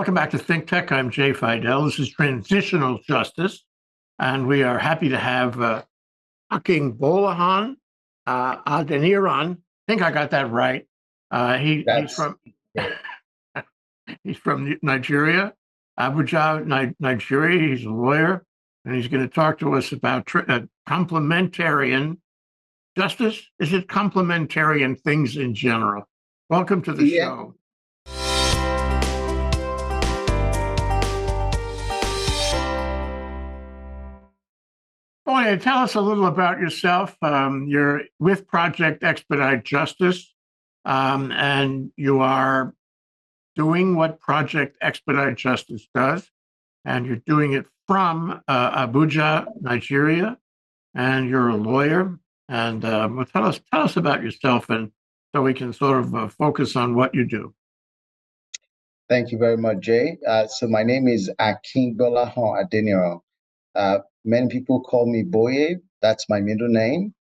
Welcome 0.00 0.14
back 0.14 0.30
to 0.30 0.38
Think 0.38 0.66
Tech. 0.66 0.92
I'm 0.92 1.10
Jay 1.10 1.34
Fidel. 1.34 1.84
This 1.84 1.98
is 1.98 2.08
Transitional 2.08 3.00
Justice, 3.06 3.66
and 4.18 4.46
we 4.46 4.62
are 4.62 4.78
happy 4.78 5.10
to 5.10 5.18
have 5.18 5.60
uh, 5.60 5.82
Akin 6.50 6.94
Bolahan 6.94 7.76
uh, 8.26 8.62
Adeniran. 8.62 9.52
I 9.52 9.56
think 9.86 10.00
I 10.00 10.10
got 10.10 10.30
that 10.30 10.50
right. 10.50 10.86
Uh, 11.30 11.58
he, 11.58 11.84
he's 11.86 12.14
from 12.14 12.38
he's 14.24 14.38
from 14.38 14.78
Nigeria, 14.80 15.52
Abuja, 15.98 16.94
Nigeria. 16.98 17.68
He's 17.68 17.84
a 17.84 17.90
lawyer, 17.90 18.46
and 18.86 18.94
he's 18.94 19.06
going 19.06 19.28
to 19.28 19.28
talk 19.28 19.58
to 19.58 19.74
us 19.74 19.92
about 19.92 20.24
tr- 20.24 20.50
uh, 20.50 20.60
complementarian 20.88 22.16
justice. 22.96 23.38
Is 23.58 23.74
it 23.74 23.86
complementarian 23.86 24.98
things 24.98 25.36
in 25.36 25.54
general? 25.54 26.08
Welcome 26.48 26.80
to 26.84 26.94
the 26.94 27.04
yeah. 27.04 27.24
show. 27.26 27.54
Boy, 35.26 35.58
tell 35.58 35.78
us 35.78 35.94
a 35.94 36.00
little 36.00 36.26
about 36.26 36.60
yourself. 36.60 37.16
Um, 37.22 37.66
you're 37.68 38.02
with 38.18 38.46
Project 38.46 39.04
Expedite 39.04 39.64
Justice, 39.64 40.32
um, 40.84 41.30
and 41.30 41.92
you 41.96 42.20
are 42.20 42.74
doing 43.54 43.96
what 43.96 44.20
Project 44.20 44.78
Expedite 44.80 45.36
Justice 45.36 45.86
does, 45.94 46.30
and 46.84 47.06
you're 47.06 47.22
doing 47.26 47.52
it 47.52 47.66
from 47.86 48.40
uh, 48.48 48.86
Abuja, 48.86 49.46
Nigeria, 49.60 50.38
and 50.94 51.28
you're 51.28 51.48
a 51.48 51.56
lawyer. 51.56 52.18
And 52.48 52.84
um, 52.84 53.16
well, 53.16 53.26
tell 53.26 53.44
us 53.44 53.60
tell 53.72 53.82
us 53.82 53.96
about 53.96 54.22
yourself, 54.22 54.70
and 54.70 54.90
so 55.34 55.42
we 55.42 55.54
can 55.54 55.72
sort 55.72 56.00
of 56.00 56.14
uh, 56.14 56.28
focus 56.28 56.76
on 56.76 56.94
what 56.94 57.14
you 57.14 57.26
do. 57.26 57.54
Thank 59.08 59.32
you 59.32 59.38
very 59.38 59.56
much, 59.56 59.80
Jay. 59.80 60.18
Uh, 60.26 60.46
so 60.46 60.66
my 60.66 60.82
name 60.82 61.08
is 61.08 61.30
Akin 61.38 61.96
Bolahan 61.96 62.64
Adeniran. 62.64 63.20
Uh, 63.74 63.98
many 64.24 64.48
people 64.48 64.80
call 64.80 65.10
me 65.10 65.22
Boye. 65.22 65.76
That's 66.02 66.28
my 66.28 66.40
middle 66.40 66.68
name. 66.68 67.14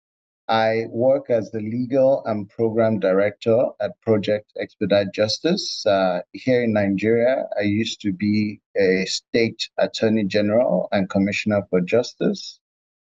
I 0.49 0.85
work 0.91 1.29
as 1.29 1.51
the 1.51 1.61
legal 1.61 2.23
and 2.25 2.49
program 2.49 3.01
director 3.01 3.67
at 3.81 4.01
Project 4.01 4.53
Expedite 4.61 5.13
Justice. 5.13 5.85
Uh, 5.85 6.21
here 6.33 6.63
in 6.63 6.73
Nigeria, 6.73 7.49
I 7.59 7.63
used 7.63 8.01
to 8.03 8.13
be 8.13 8.61
a 8.77 9.07
state 9.07 9.69
attorney 9.77 10.25
general 10.25 10.89
and 10.93 11.11
commissioner 11.11 11.63
for 11.69 11.81
justice. 11.81 12.61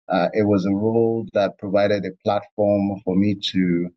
Uh, 0.10 0.30
it 0.34 0.44
was 0.44 0.66
a 0.66 0.74
role 0.74 1.28
that 1.34 1.60
provided 1.60 2.06
a 2.06 2.16
platform 2.24 3.00
for 3.04 3.16
me 3.16 3.36
to 3.36 3.92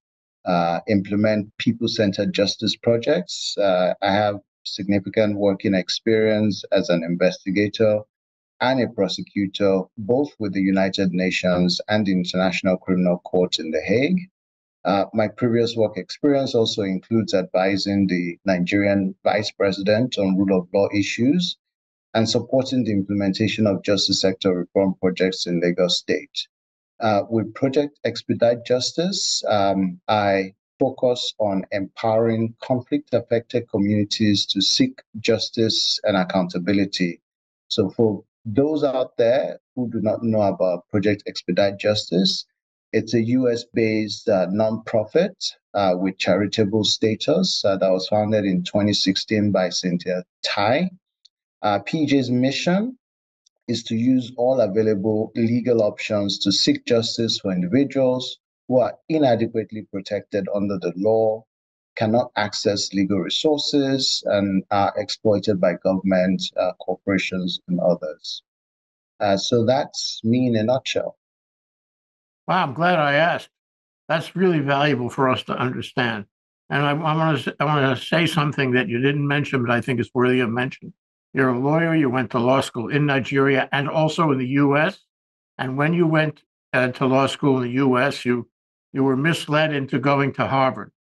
uh, 0.44 0.80
implement 0.88 1.56
people 1.56 1.88
centered 1.88 2.34
justice 2.34 2.76
projects. 2.76 3.56
Uh, 3.56 3.94
I 4.02 4.12
have 4.12 4.40
significant 4.64 5.38
working 5.38 5.74
experience 5.74 6.64
as 6.72 6.90
an 6.90 7.02
investigator 7.02 8.02
and 8.60 8.80
a 8.80 8.88
prosecutor, 8.88 9.82
both 9.96 10.30
with 10.38 10.52
the 10.52 10.60
United 10.60 11.12
Nations 11.12 11.80
and 11.88 12.06
the 12.06 12.12
International 12.12 12.76
Criminal 12.76 13.18
Court 13.18 13.58
in 13.58 13.70
The 13.70 13.80
Hague. 13.80 14.30
Uh, 14.84 15.04
my 15.12 15.28
previous 15.28 15.76
work 15.76 15.96
experience 15.96 16.54
also 16.54 16.82
includes 16.82 17.34
advising 17.34 18.06
the 18.06 18.38
Nigerian 18.44 19.14
vice 19.24 19.50
president 19.50 20.18
on 20.18 20.36
rule 20.36 20.58
of 20.58 20.68
law 20.72 20.88
issues 20.94 21.56
and 22.14 22.28
supporting 22.28 22.84
the 22.84 22.92
implementation 22.92 23.66
of 23.66 23.82
justice 23.82 24.20
sector 24.20 24.54
reform 24.54 24.94
projects 25.00 25.46
in 25.46 25.60
Lagos 25.60 25.98
State. 25.98 26.48
Uh, 27.00 27.22
with 27.28 27.54
Project 27.54 27.98
Expedite 28.04 28.64
Justice, 28.64 29.42
um, 29.46 30.00
I 30.08 30.54
focus 30.78 31.34
on 31.38 31.64
empowering 31.70 32.54
conflict 32.62 33.12
affected 33.12 33.68
communities 33.68 34.46
to 34.46 34.60
seek 34.60 35.00
justice 35.18 36.00
and 36.04 36.16
accountability. 36.16 37.20
So, 37.68 37.90
for 37.90 38.24
those 38.54 38.82
out 38.82 39.16
there 39.18 39.58
who 39.76 39.90
do 39.90 40.00
not 40.00 40.22
know 40.22 40.42
about 40.42 40.88
Project 40.88 41.24
Expedite 41.26 41.78
Justice, 41.78 42.46
it's 42.92 43.12
a 43.12 43.22
US 43.22 43.64
based 43.74 44.28
uh, 44.28 44.46
nonprofit 44.46 45.34
uh, 45.74 45.94
with 45.98 46.16
charitable 46.16 46.84
status 46.84 47.62
uh, 47.64 47.76
that 47.76 47.90
was 47.90 48.08
founded 48.08 48.46
in 48.46 48.62
2016 48.64 49.52
by 49.52 49.68
Cynthia 49.68 50.24
Tai. 50.42 50.90
Uh, 51.60 51.80
PJ's 51.80 52.30
mission 52.30 52.96
is 53.66 53.82
to 53.82 53.94
use 53.94 54.32
all 54.38 54.60
available 54.60 55.30
legal 55.34 55.82
options 55.82 56.38
to 56.38 56.50
seek 56.50 56.86
justice 56.86 57.38
for 57.40 57.52
individuals 57.52 58.38
who 58.66 58.80
are 58.80 58.96
inadequately 59.10 59.86
protected 59.92 60.46
under 60.54 60.78
the 60.78 60.92
law 60.96 61.44
cannot 61.98 62.30
access 62.36 62.92
legal 62.94 63.18
resources 63.18 64.22
and 64.26 64.62
are 64.70 64.92
exploited 64.96 65.60
by 65.60 65.74
government, 65.74 66.42
uh, 66.56 66.72
corporations, 66.80 67.60
and 67.68 67.80
others. 67.80 68.42
Uh, 69.20 69.36
so 69.36 69.64
that's 69.64 70.20
me 70.22 70.46
in 70.46 70.56
a 70.56 70.62
nutshell. 70.62 71.18
Wow, 72.46 72.62
I'm 72.62 72.74
glad 72.74 72.98
I 72.98 73.14
asked. 73.14 73.50
That's 74.08 74.36
really 74.36 74.60
valuable 74.60 75.10
for 75.10 75.28
us 75.28 75.42
to 75.44 75.52
understand. 75.52 76.26
And 76.70 76.84
I, 76.84 76.92
want 76.92 77.42
to 77.42 77.56
I 77.60 77.64
want 77.64 77.98
to 77.98 78.04
say 78.04 78.26
something 78.26 78.72
that 78.72 78.88
you 78.88 79.00
didn't 79.00 79.26
mention, 79.26 79.62
but 79.62 79.70
I 79.70 79.80
think 79.80 80.00
is 80.00 80.10
worthy 80.14 80.40
of 80.40 80.50
mention. 80.50 80.92
You're 81.34 81.50
a 81.50 81.58
lawyer. 81.58 81.94
You 81.94 82.10
went 82.10 82.30
to 82.30 82.38
law 82.38 82.60
school 82.60 82.88
in 82.88 83.06
Nigeria 83.06 83.68
and 83.72 83.88
also 83.88 84.30
in 84.30 84.38
the 84.38 84.46
U.S. 84.46 85.00
And 85.58 85.76
when 85.76 85.92
you 85.92 86.06
went 86.06 86.42
uh, 86.72 86.88
to 86.88 87.06
law 87.06 87.26
school 87.26 87.58
in 87.58 87.64
the 87.64 87.74
U.S., 87.74 88.24
you 88.24 88.48
you 88.92 89.04
were 89.04 89.16
misled 89.16 89.72
into 89.72 89.98
going 89.98 90.32
to 90.34 90.46
Harvard. 90.46 90.92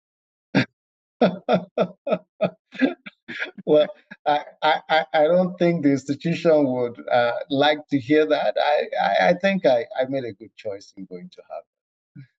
Well, 3.66 3.88
I, 4.25 4.44
I, 4.61 5.05
I 5.13 5.23
don't 5.23 5.57
think 5.57 5.83
the 5.83 5.91
institution 5.91 6.72
would 6.72 6.97
uh, 7.09 7.31
like 7.50 7.79
to 7.89 8.00
hear 8.00 8.25
that. 8.25 8.55
I, 8.57 8.83
I, 9.01 9.29
I, 9.29 9.33
think 9.35 9.66
I, 9.66 9.85
I 10.00 10.06
made 10.09 10.23
a 10.25 10.33
good 10.33 10.56
choice 10.56 10.94
in 10.97 11.06
going 11.06 11.29
to 11.33 11.41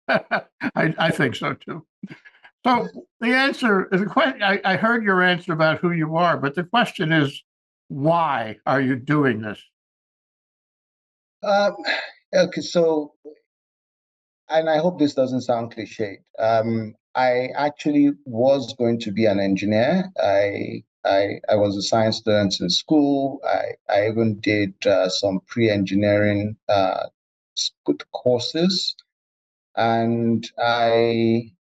Harvard. 0.08 0.46
I, 0.74 0.94
I 0.98 1.10
think 1.10 1.34
so 1.36 1.54
too. 1.54 1.84
So 2.66 2.88
the 3.20 3.34
answer, 3.34 3.88
is 3.92 4.00
the 4.00 4.06
question, 4.06 4.42
I, 4.42 4.60
I 4.64 4.76
heard 4.76 5.04
your 5.04 5.22
answer 5.22 5.52
about 5.52 5.78
who 5.78 5.92
you 5.92 6.16
are, 6.16 6.36
but 6.36 6.54
the 6.54 6.64
question 6.64 7.12
is, 7.12 7.42
why 7.88 8.56
are 8.66 8.80
you 8.80 8.96
doing 8.96 9.40
this? 9.40 9.62
Um, 11.42 11.76
okay, 12.34 12.60
so, 12.60 13.14
and 14.48 14.68
I 14.68 14.78
hope 14.78 14.98
this 14.98 15.14
doesn't 15.14 15.42
sound 15.42 15.74
cliched. 15.74 16.18
Um, 16.38 16.94
I 17.14 17.48
actually 17.56 18.12
was 18.24 18.74
going 18.74 19.00
to 19.00 19.12
be 19.12 19.26
an 19.26 19.40
engineer. 19.40 20.10
I 20.22 20.82
I, 21.04 21.40
I 21.48 21.56
was 21.56 21.76
a 21.76 21.82
science 21.82 22.18
student 22.18 22.60
in 22.60 22.68
school. 22.68 23.40
I, 23.44 23.72
I 23.88 24.08
even 24.08 24.40
did 24.40 24.74
uh, 24.86 25.08
some 25.08 25.40
pre-engineering 25.46 26.56
uh, 26.68 27.06
courses, 28.12 28.94
and 29.76 30.50
I 30.58 31.52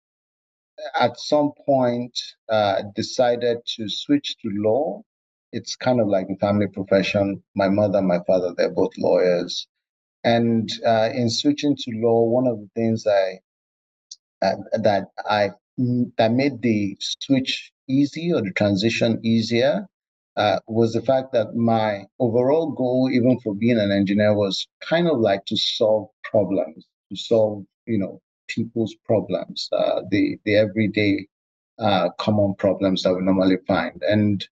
at 0.99 1.19
some 1.19 1.51
point 1.65 2.17
uh, 2.49 2.83
decided 2.95 3.59
to 3.77 3.89
switch 3.89 4.35
to 4.41 4.49
law. 4.49 5.03
It's 5.53 5.75
kind 5.75 6.01
of 6.01 6.07
like 6.07 6.27
a 6.29 6.35
family 6.37 6.67
profession. 6.67 7.41
My 7.55 7.69
mother, 7.69 7.99
and 7.99 8.07
my 8.07 8.19
father, 8.27 8.53
they're 8.57 8.69
both 8.69 8.97
lawyers, 8.97 9.67
and 10.23 10.69
uh, 10.85 11.09
in 11.13 11.29
switching 11.29 11.75
to 11.75 11.91
law, 11.95 12.23
one 12.23 12.47
of 12.47 12.59
the 12.59 12.69
things 12.75 13.07
I 13.07 13.39
uh, 14.41 14.55
that 14.73 15.07
I 15.29 15.51
that 16.17 16.31
made 16.31 16.61
the 16.61 16.97
switch 16.99 17.71
easy 17.87 18.33
or 18.33 18.41
the 18.41 18.51
transition 18.51 19.19
easier 19.23 19.87
uh, 20.35 20.59
was 20.67 20.93
the 20.93 21.01
fact 21.01 21.33
that 21.33 21.55
my 21.55 22.05
overall 22.19 22.71
goal, 22.71 23.09
even 23.11 23.39
for 23.39 23.55
being 23.55 23.79
an 23.79 23.91
engineer, 23.91 24.35
was 24.35 24.67
kind 24.87 25.07
of 25.07 25.19
like 25.19 25.45
to 25.45 25.57
solve 25.57 26.09
problems, 26.23 26.85
to 27.09 27.15
solve 27.17 27.65
you 27.85 27.97
know 27.97 28.21
people's 28.47 28.95
problems, 29.05 29.67
uh, 29.71 30.01
the 30.11 30.37
the 30.45 30.55
everyday 30.55 31.27
uh, 31.79 32.09
common 32.19 32.53
problems 32.55 33.03
that 33.03 33.13
we 33.13 33.21
normally 33.21 33.57
find, 33.67 34.01
and 34.03 34.47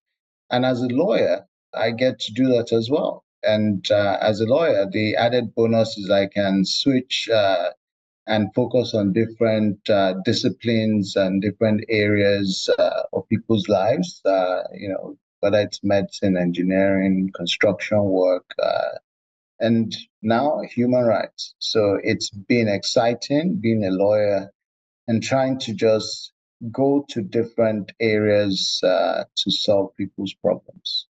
and 0.50 0.64
as 0.64 0.80
a 0.82 0.88
lawyer, 0.88 1.46
I 1.74 1.92
get 1.92 2.18
to 2.20 2.32
do 2.32 2.46
that 2.48 2.72
as 2.72 2.90
well. 2.90 3.24
And 3.42 3.88
uh, 3.90 4.18
as 4.20 4.40
a 4.40 4.46
lawyer, 4.46 4.86
the 4.90 5.14
added 5.14 5.54
bonus 5.54 5.96
is 5.98 6.10
I 6.10 6.26
can 6.26 6.64
switch 6.64 7.28
uh, 7.32 7.70
and 8.26 8.52
focus 8.54 8.94
on 8.94 9.12
different 9.12 9.78
uh, 9.88 10.14
disciplines 10.24 11.16
and 11.16 11.40
different 11.40 11.84
areas 11.88 12.68
uh, 12.78 13.02
of 13.12 13.28
people's 13.28 13.68
lives. 13.68 14.20
Uh, 14.24 14.62
you 14.74 14.88
know, 14.88 15.16
whether 15.40 15.60
it's 15.60 15.84
medicine, 15.84 16.36
engineering, 16.36 17.30
construction 17.34 18.02
work, 18.04 18.50
uh, 18.62 18.98
and 19.60 19.96
now 20.22 20.60
human 20.68 21.04
rights. 21.04 21.54
So 21.58 21.98
it's 22.02 22.30
been 22.30 22.68
exciting 22.68 23.56
being 23.56 23.84
a 23.84 23.90
lawyer 23.90 24.50
and 25.08 25.22
trying 25.22 25.58
to 25.60 25.72
just 25.72 26.32
go 26.72 27.04
to 27.10 27.22
different 27.22 27.92
areas 28.00 28.80
uh, 28.82 29.24
to 29.36 29.50
solve 29.50 29.94
people's 29.96 30.34
problems. 30.34 31.06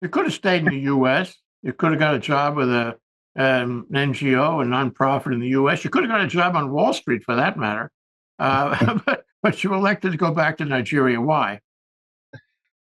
You 0.00 0.08
could 0.08 0.26
have 0.26 0.34
stayed 0.34 0.60
in 0.60 0.66
the 0.66 0.80
U.S. 0.92 1.34
You 1.62 1.72
could 1.72 1.90
have 1.90 1.98
got 1.98 2.14
a 2.14 2.20
job 2.20 2.56
with 2.56 2.70
a 2.70 2.96
um, 3.38 3.86
an 3.92 4.12
NGO, 4.12 4.62
a 4.62 4.66
nonprofit 4.66 5.32
in 5.32 5.40
the 5.40 5.48
U.S. 5.48 5.84
You 5.84 5.90
could 5.90 6.02
have 6.02 6.10
got 6.10 6.20
a 6.20 6.26
job 6.26 6.56
on 6.56 6.72
Wall 6.72 6.92
Street, 6.92 7.22
for 7.24 7.36
that 7.36 7.56
matter, 7.56 7.90
uh, 8.38 8.98
but, 9.06 9.24
but 9.42 9.64
you 9.64 9.72
elected 9.74 10.12
to 10.12 10.18
go 10.18 10.32
back 10.32 10.58
to 10.58 10.64
Nigeria. 10.64 11.20
Why? 11.20 11.60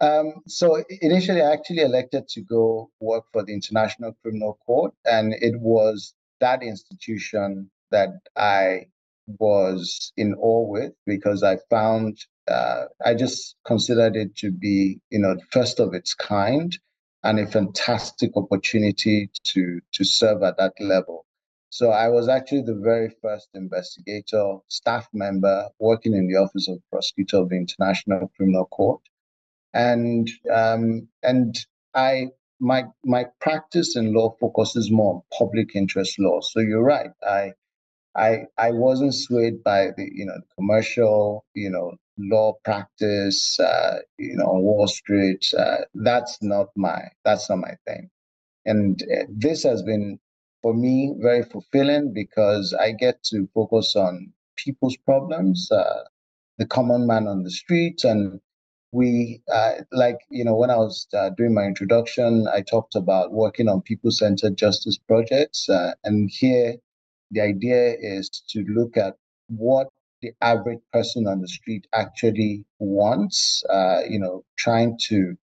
Um, 0.01 0.35
so 0.47 0.83
initially, 1.01 1.43
I 1.43 1.53
actually 1.53 1.81
elected 1.81 2.29
to 2.29 2.43
go 2.43 2.91
work 3.01 3.25
for 3.33 3.43
the 3.43 3.53
International 3.53 4.17
Criminal 4.23 4.59
Court, 4.65 4.95
and 5.05 5.35
it 5.41 5.59
was 5.59 6.15
that 6.41 6.63
institution 6.63 7.71
that 7.91 8.11
I 8.37 8.87
was 9.27 10.13
in 10.17 10.35
awe 10.35 10.67
with 10.69 10.93
because 11.07 11.43
I 11.43 11.59
found 11.69 12.19
uh, 12.49 12.85
I 13.05 13.15
just 13.15 13.57
considered 13.67 14.15
it 14.15 14.37
to 14.37 14.53
be, 14.53 15.01
you 15.11 15.19
know, 15.19 15.35
the 15.35 15.45
first 15.51 15.81
of 15.81 15.95
its 15.95 16.15
kind 16.15 16.79
and 17.27 17.41
a 17.41 17.47
fantastic 17.47 18.31
opportunity 18.37 19.29
to 19.43 19.81
to 19.93 20.05
serve 20.05 20.43
at 20.43 20.57
that 20.59 20.75
level. 20.81 21.27
So 21.71 21.91
I 21.91 22.09
was 22.09 22.29
actually 22.29 22.63
the 22.63 22.81
very 22.91 23.11
first 23.21 23.49
investigator, 23.55 24.59
staff 24.69 25.09
member 25.13 25.69
working 25.81 26.15
in 26.15 26.29
the 26.29 26.37
Office 26.37 26.69
of 26.69 26.77
the 26.77 26.83
Prosecutor 26.91 27.39
of 27.39 27.49
the 27.49 27.57
International 27.57 28.31
Criminal 28.37 28.67
Court, 28.67 29.01
and 29.75 30.31
um, 30.53 31.09
and 31.23 31.55
I 31.95 32.29
my 32.61 32.85
my 33.05 33.27
practice 33.41 33.97
in 33.97 34.15
law 34.15 34.37
focuses 34.41 34.91
more 34.91 35.17
on 35.17 35.23
public 35.37 35.75
interest 35.75 36.19
law. 36.19 36.41
So 36.41 36.61
you're 36.61 36.85
right. 36.85 37.11
I 37.23 37.53
I 38.17 38.47
I 38.59 38.71
wasn't 38.73 39.15
swayed 39.15 39.63
by 39.63 39.89
the 39.97 40.09
you 40.13 40.27
know 40.27 40.39
commercial 40.57 41.45
you 41.55 41.71
know 41.71 41.97
law 42.19 42.55
practice 42.65 43.61
uh, 43.61 43.99
you 44.19 44.37
know 44.37 44.47
on 44.47 44.63
Wall 44.63 44.89
Street. 44.89 45.45
Uh, 45.57 45.79
that's 45.95 46.39
not 46.43 46.69
my 46.77 47.01
that's 47.25 47.49
not 47.51 47.59
my 47.59 47.77
thing. 47.87 48.11
And 48.67 49.03
uh, 49.03 49.25
this 49.31 49.63
has 49.65 49.83
been 49.83 50.19
for 50.63 50.75
me 50.75 51.15
very 51.19 51.43
fulfilling 51.43 52.13
because 52.15 52.75
I 52.75 52.93
get 52.93 53.23
to 53.25 53.49
focus 53.55 53.97
on 53.97 54.33
people's 54.57 54.97
problems, 54.99 55.71
uh, 55.71 56.05
the 56.59 56.67
common 56.67 57.07
man 57.07 57.29
on 57.29 57.43
the 57.45 57.51
street, 57.51 58.05
and 58.05 58.41
we 58.93 59.43
uh, 59.53 59.75
like 59.93 60.19
you 60.31 60.45
know 60.45 60.57
when 60.57 60.71
I 60.71 60.77
was 60.77 61.07
uh, 61.15 61.31
doing 61.31 61.55
my 61.55 61.65
introduction, 61.65 62.47
I 62.53 62.63
talked 62.63 62.95
about 62.97 63.33
working 63.33 63.69
on 63.69 63.83
people-centered 63.83 64.57
justice 64.57 64.99
projects, 64.99 65.69
uh, 65.69 65.95
and 66.05 66.31
here 66.31 66.77
the 67.31 67.41
idea 67.41 67.95
is 68.01 68.29
to 68.51 68.65
look 68.69 68.97
at 68.97 69.15
what 69.49 69.89
the 70.23 70.33
average 70.41 70.81
person 70.93 71.27
on 71.27 71.41
the 71.41 71.49
street 71.49 71.87
actually 71.93 72.65
wants. 72.79 73.63
Uh, 73.69 74.01
you 74.09 74.19
know, 74.19 74.45
trying 74.57 74.99
to 75.09 75.37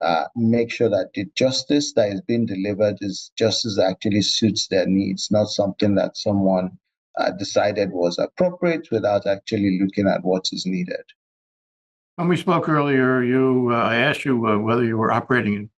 uh, 0.00 0.24
make 0.36 0.70
sure 0.70 0.88
that 0.88 1.10
the 1.14 1.26
justice 1.34 1.92
that 1.94 2.10
is 2.10 2.20
being 2.22 2.46
delivered 2.46 2.96
is 3.00 3.32
justice 3.36 3.76
that 3.76 3.90
actually 3.90 4.22
suits 4.22 4.68
their 4.68 4.86
needs, 4.86 5.30
not 5.30 5.48
something 5.48 5.94
that 5.96 6.16
someone 6.16 6.70
uh, 7.18 7.30
decided 7.32 7.90
was 7.90 8.18
appropriate 8.18 8.88
without 8.92 9.26
actually 9.26 9.80
looking 9.82 10.06
at 10.06 10.24
what 10.24 10.48
is 10.52 10.64
needed. 10.66 11.02
When 12.16 12.28
we 12.28 12.36
spoke 12.36 12.68
earlier, 12.68 13.22
you 13.22 13.70
uh, 13.72 13.76
I 13.76 13.96
asked 13.96 14.24
you 14.24 14.46
uh, 14.46 14.58
whether 14.58 14.84
you 14.84 14.96
were 14.96 15.12
operating 15.12 15.54
in, 15.54 15.70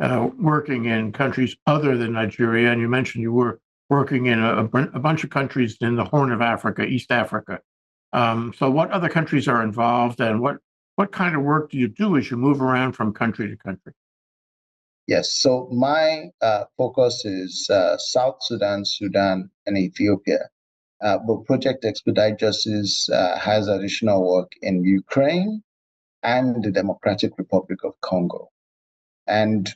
uh, 0.00 0.28
working 0.38 0.86
in 0.86 1.12
countries 1.12 1.56
other 1.66 1.96
than 1.96 2.12
Nigeria, 2.12 2.72
and 2.72 2.80
you 2.80 2.88
mentioned 2.88 3.22
you 3.22 3.32
were 3.32 3.60
working 3.88 4.26
in 4.26 4.38
a, 4.38 4.64
a 4.64 4.98
bunch 4.98 5.24
of 5.24 5.30
countries 5.30 5.76
in 5.80 5.96
the 5.96 6.04
Horn 6.04 6.32
of 6.32 6.40
Africa, 6.40 6.84
East 6.84 7.10
Africa. 7.10 7.60
Um, 8.12 8.52
so, 8.56 8.70
what 8.70 8.90
other 8.90 9.08
countries 9.08 9.48
are 9.48 9.62
involved, 9.62 10.20
and 10.20 10.40
what 10.40 10.58
what 10.96 11.12
kind 11.12 11.36
of 11.36 11.42
work 11.42 11.70
do 11.70 11.78
you 11.78 11.88
do 11.88 12.16
as 12.16 12.30
you 12.30 12.36
move 12.36 12.60
around 12.60 12.92
from 12.92 13.12
country 13.12 13.48
to 13.48 13.56
country? 13.56 13.92
Yes, 15.06 15.32
so 15.32 15.68
my 15.72 16.26
uh, 16.42 16.64
focus 16.76 17.24
is 17.24 17.68
uh, 17.70 17.96
South 17.96 18.38
Sudan, 18.42 18.84
Sudan, 18.84 19.50
and 19.66 19.78
Ethiopia. 19.78 20.50
Uh, 21.00 21.18
but 21.18 21.44
Project 21.44 21.84
Expedite 21.84 22.38
Justice 22.38 23.08
uh, 23.08 23.38
has 23.38 23.68
additional 23.68 24.28
work 24.28 24.52
in 24.60 24.84
Ukraine 24.84 25.62
and 26.22 26.62
the 26.62 26.70
Democratic 26.70 27.38
Republic 27.38 27.84
of 27.84 27.98
Congo. 28.00 28.50
And 29.26 29.72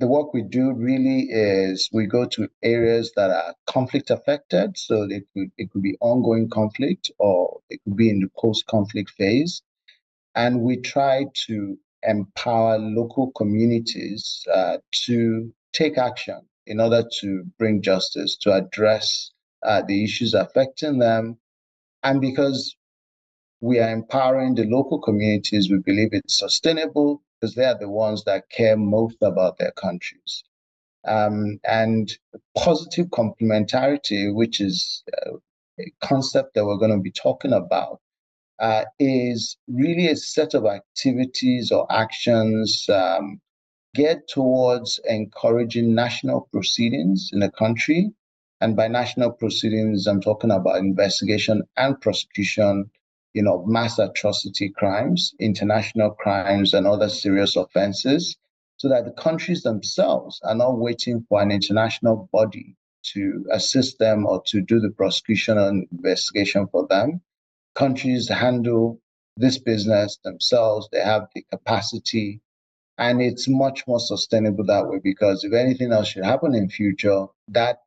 the 0.00 0.06
work 0.06 0.32
we 0.32 0.42
do 0.42 0.72
really 0.72 1.28
is 1.30 1.90
we 1.92 2.06
go 2.06 2.26
to 2.26 2.48
areas 2.62 3.12
that 3.16 3.30
are 3.30 3.54
conflict 3.66 4.10
affected. 4.10 4.76
So 4.78 5.02
it 5.02 5.24
could, 5.34 5.50
it 5.58 5.70
could 5.70 5.82
be 5.82 5.96
ongoing 6.00 6.48
conflict 6.48 7.10
or 7.18 7.60
it 7.68 7.80
could 7.84 7.96
be 7.96 8.08
in 8.10 8.20
the 8.20 8.30
post 8.38 8.66
conflict 8.66 9.10
phase. 9.10 9.62
And 10.34 10.62
we 10.62 10.76
try 10.78 11.26
to 11.46 11.78
empower 12.02 12.78
local 12.78 13.32
communities 13.32 14.44
uh, 14.52 14.78
to 15.06 15.52
take 15.72 15.98
action 15.98 16.40
in 16.66 16.80
order 16.80 17.02
to 17.20 17.44
bring 17.58 17.82
justice, 17.82 18.36
to 18.42 18.52
address 18.52 19.32
uh, 19.64 19.82
the 19.86 20.04
issues 20.04 20.34
affecting 20.34 20.98
them. 20.98 21.38
And 22.02 22.20
because 22.20 22.76
we 23.60 23.80
are 23.80 23.90
empowering 23.90 24.54
the 24.54 24.64
local 24.64 25.00
communities, 25.00 25.70
we 25.70 25.78
believe 25.78 26.10
it's 26.12 26.38
sustainable 26.38 27.22
because 27.40 27.54
they 27.54 27.64
are 27.64 27.78
the 27.78 27.88
ones 27.88 28.24
that 28.24 28.50
care 28.50 28.76
most 28.76 29.16
about 29.22 29.58
their 29.58 29.72
countries. 29.72 30.44
Um, 31.06 31.60
and 31.64 32.10
positive 32.56 33.06
complementarity, 33.06 34.34
which 34.34 34.60
is 34.60 35.04
uh, 35.26 35.36
a 35.80 35.92
concept 36.02 36.54
that 36.54 36.66
we're 36.66 36.76
going 36.76 36.96
to 36.96 36.98
be 36.98 37.12
talking 37.12 37.52
about, 37.52 38.00
uh, 38.58 38.84
is 38.98 39.56
really 39.68 40.08
a 40.08 40.16
set 40.16 40.54
of 40.54 40.66
activities 40.66 41.70
or 41.70 41.90
actions 41.90 42.88
um, 42.88 43.40
geared 43.94 44.26
towards 44.28 45.00
encouraging 45.08 45.94
national 45.94 46.48
proceedings 46.52 47.30
in 47.32 47.42
a 47.42 47.50
country. 47.50 48.10
And 48.60 48.74
by 48.74 48.88
national 48.88 49.30
proceedings, 49.32 50.06
I'm 50.08 50.20
talking 50.20 50.50
about 50.50 50.78
investigation 50.78 51.62
and 51.76 52.00
prosecution, 52.00 52.90
you 53.38 53.44
know, 53.44 53.64
mass 53.66 54.00
atrocity 54.00 54.68
crimes, 54.68 55.32
international 55.38 56.10
crimes, 56.10 56.74
and 56.74 56.88
other 56.88 57.08
serious 57.08 57.54
offenses, 57.54 58.36
so 58.78 58.88
that 58.88 59.04
the 59.04 59.12
countries 59.12 59.62
themselves 59.62 60.40
are 60.42 60.56
not 60.56 60.78
waiting 60.78 61.24
for 61.28 61.40
an 61.40 61.52
international 61.52 62.28
body 62.32 62.74
to 63.14 63.46
assist 63.52 64.00
them 64.00 64.26
or 64.26 64.42
to 64.46 64.60
do 64.60 64.80
the 64.80 64.90
prosecution 64.90 65.56
and 65.56 65.86
investigation 65.92 66.66
for 66.72 66.86
them 66.88 67.20
countries 67.76 68.28
handle 68.28 69.00
this 69.36 69.58
business 69.58 70.18
themselves. 70.24 70.88
They 70.90 71.00
have 71.00 71.28
the 71.32 71.42
capacity, 71.42 72.40
and 72.98 73.22
it's 73.22 73.46
much 73.48 73.86
more 73.86 74.00
sustainable 74.00 74.64
that 74.66 74.88
way 74.88 74.98
because 74.98 75.44
if 75.44 75.52
anything 75.52 75.92
else 75.92 76.08
should 76.08 76.24
happen 76.24 76.56
in 76.56 76.68
future, 76.68 77.26
that 77.48 77.82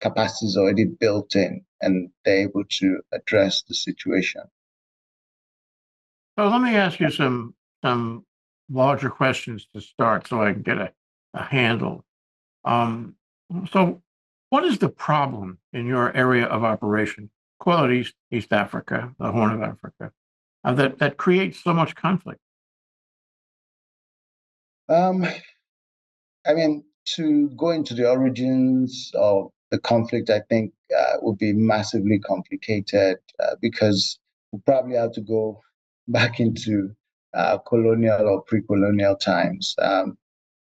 capacity 0.00 0.46
is 0.46 0.56
already 0.56 0.86
built 0.86 1.36
in, 1.36 1.64
and 1.80 2.10
they're 2.24 2.48
able 2.48 2.64
to 2.80 3.00
address 3.12 3.62
the 3.68 3.74
situation. 3.74 4.42
So 6.40 6.48
let 6.48 6.62
me 6.62 6.74
ask 6.74 6.98
you 6.98 7.10
some 7.10 7.54
some 7.84 8.24
larger 8.70 9.10
questions 9.10 9.66
to 9.74 9.80
start, 9.82 10.26
so 10.26 10.42
I 10.42 10.54
can 10.54 10.62
get 10.62 10.78
a, 10.78 10.90
a 11.34 11.42
handle. 11.42 12.02
Um, 12.64 13.16
so, 13.70 14.00
what 14.48 14.64
is 14.64 14.78
the 14.78 14.88
problem 14.88 15.58
in 15.74 15.84
your 15.84 16.16
area 16.16 16.46
of 16.46 16.64
operation? 16.64 17.28
it 17.62 17.90
East, 17.92 18.14
East 18.30 18.54
Africa, 18.54 19.14
the 19.18 19.30
Horn 19.30 19.52
of 19.52 19.60
Africa, 19.60 20.12
uh, 20.64 20.72
that, 20.72 20.98
that 20.98 21.18
creates 21.18 21.62
so 21.62 21.74
much 21.74 21.94
conflict? 21.94 22.40
Um, 24.88 25.26
I 26.46 26.54
mean, 26.54 26.84
to 27.16 27.50
go 27.50 27.68
into 27.68 27.92
the 27.92 28.08
origins 28.08 29.12
of 29.14 29.50
the 29.70 29.78
conflict, 29.78 30.30
I 30.30 30.40
think 30.48 30.72
uh, 30.98 31.16
would 31.20 31.36
be 31.36 31.52
massively 31.52 32.18
complicated 32.18 33.18
uh, 33.40 33.56
because 33.60 34.18
we 34.52 34.60
probably 34.60 34.96
have 34.96 35.12
to 35.12 35.20
go 35.20 35.60
back 36.10 36.40
into 36.40 36.94
uh, 37.34 37.58
colonial 37.58 38.28
or 38.28 38.42
pre-colonial 38.42 39.16
times. 39.16 39.74
Um, 39.80 40.18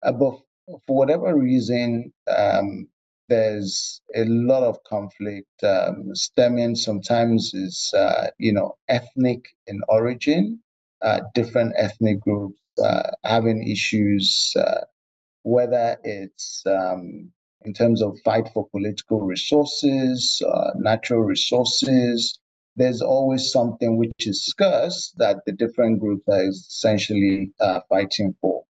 uh, 0.02 0.12
but 0.12 0.38
for 0.86 0.96
whatever 0.96 1.36
reason, 1.36 2.12
um, 2.36 2.88
there's 3.28 4.00
a 4.14 4.24
lot 4.24 4.62
of 4.62 4.82
conflict 4.84 5.62
um, 5.62 6.14
stemming 6.14 6.74
sometimes 6.74 7.52
is 7.54 7.92
uh, 7.94 8.28
you 8.38 8.52
know 8.52 8.76
ethnic 8.88 9.48
in 9.66 9.80
origin 9.88 10.58
uh, 11.02 11.20
different 11.34 11.72
ethnic 11.76 12.20
groups 12.20 12.58
uh, 12.82 13.10
having 13.24 13.68
issues 13.68 14.52
uh, 14.56 14.80
whether 15.42 15.98
it's 16.04 16.62
um, 16.66 17.30
in 17.62 17.74
terms 17.74 18.02
of 18.02 18.18
fight 18.24 18.48
for 18.54 18.66
political 18.68 19.20
resources 19.20 20.40
natural 20.76 21.20
resources 21.20 22.38
there's 22.78 23.02
always 23.02 23.50
something 23.52 23.96
which 23.96 24.26
is 24.26 24.46
scarce 24.46 25.12
that 25.18 25.38
the 25.46 25.52
different 25.52 26.00
groups 26.00 26.24
are 26.28 26.48
essentially 26.48 27.52
uh, 27.60 27.80
fighting 27.88 28.34
for 28.40 28.64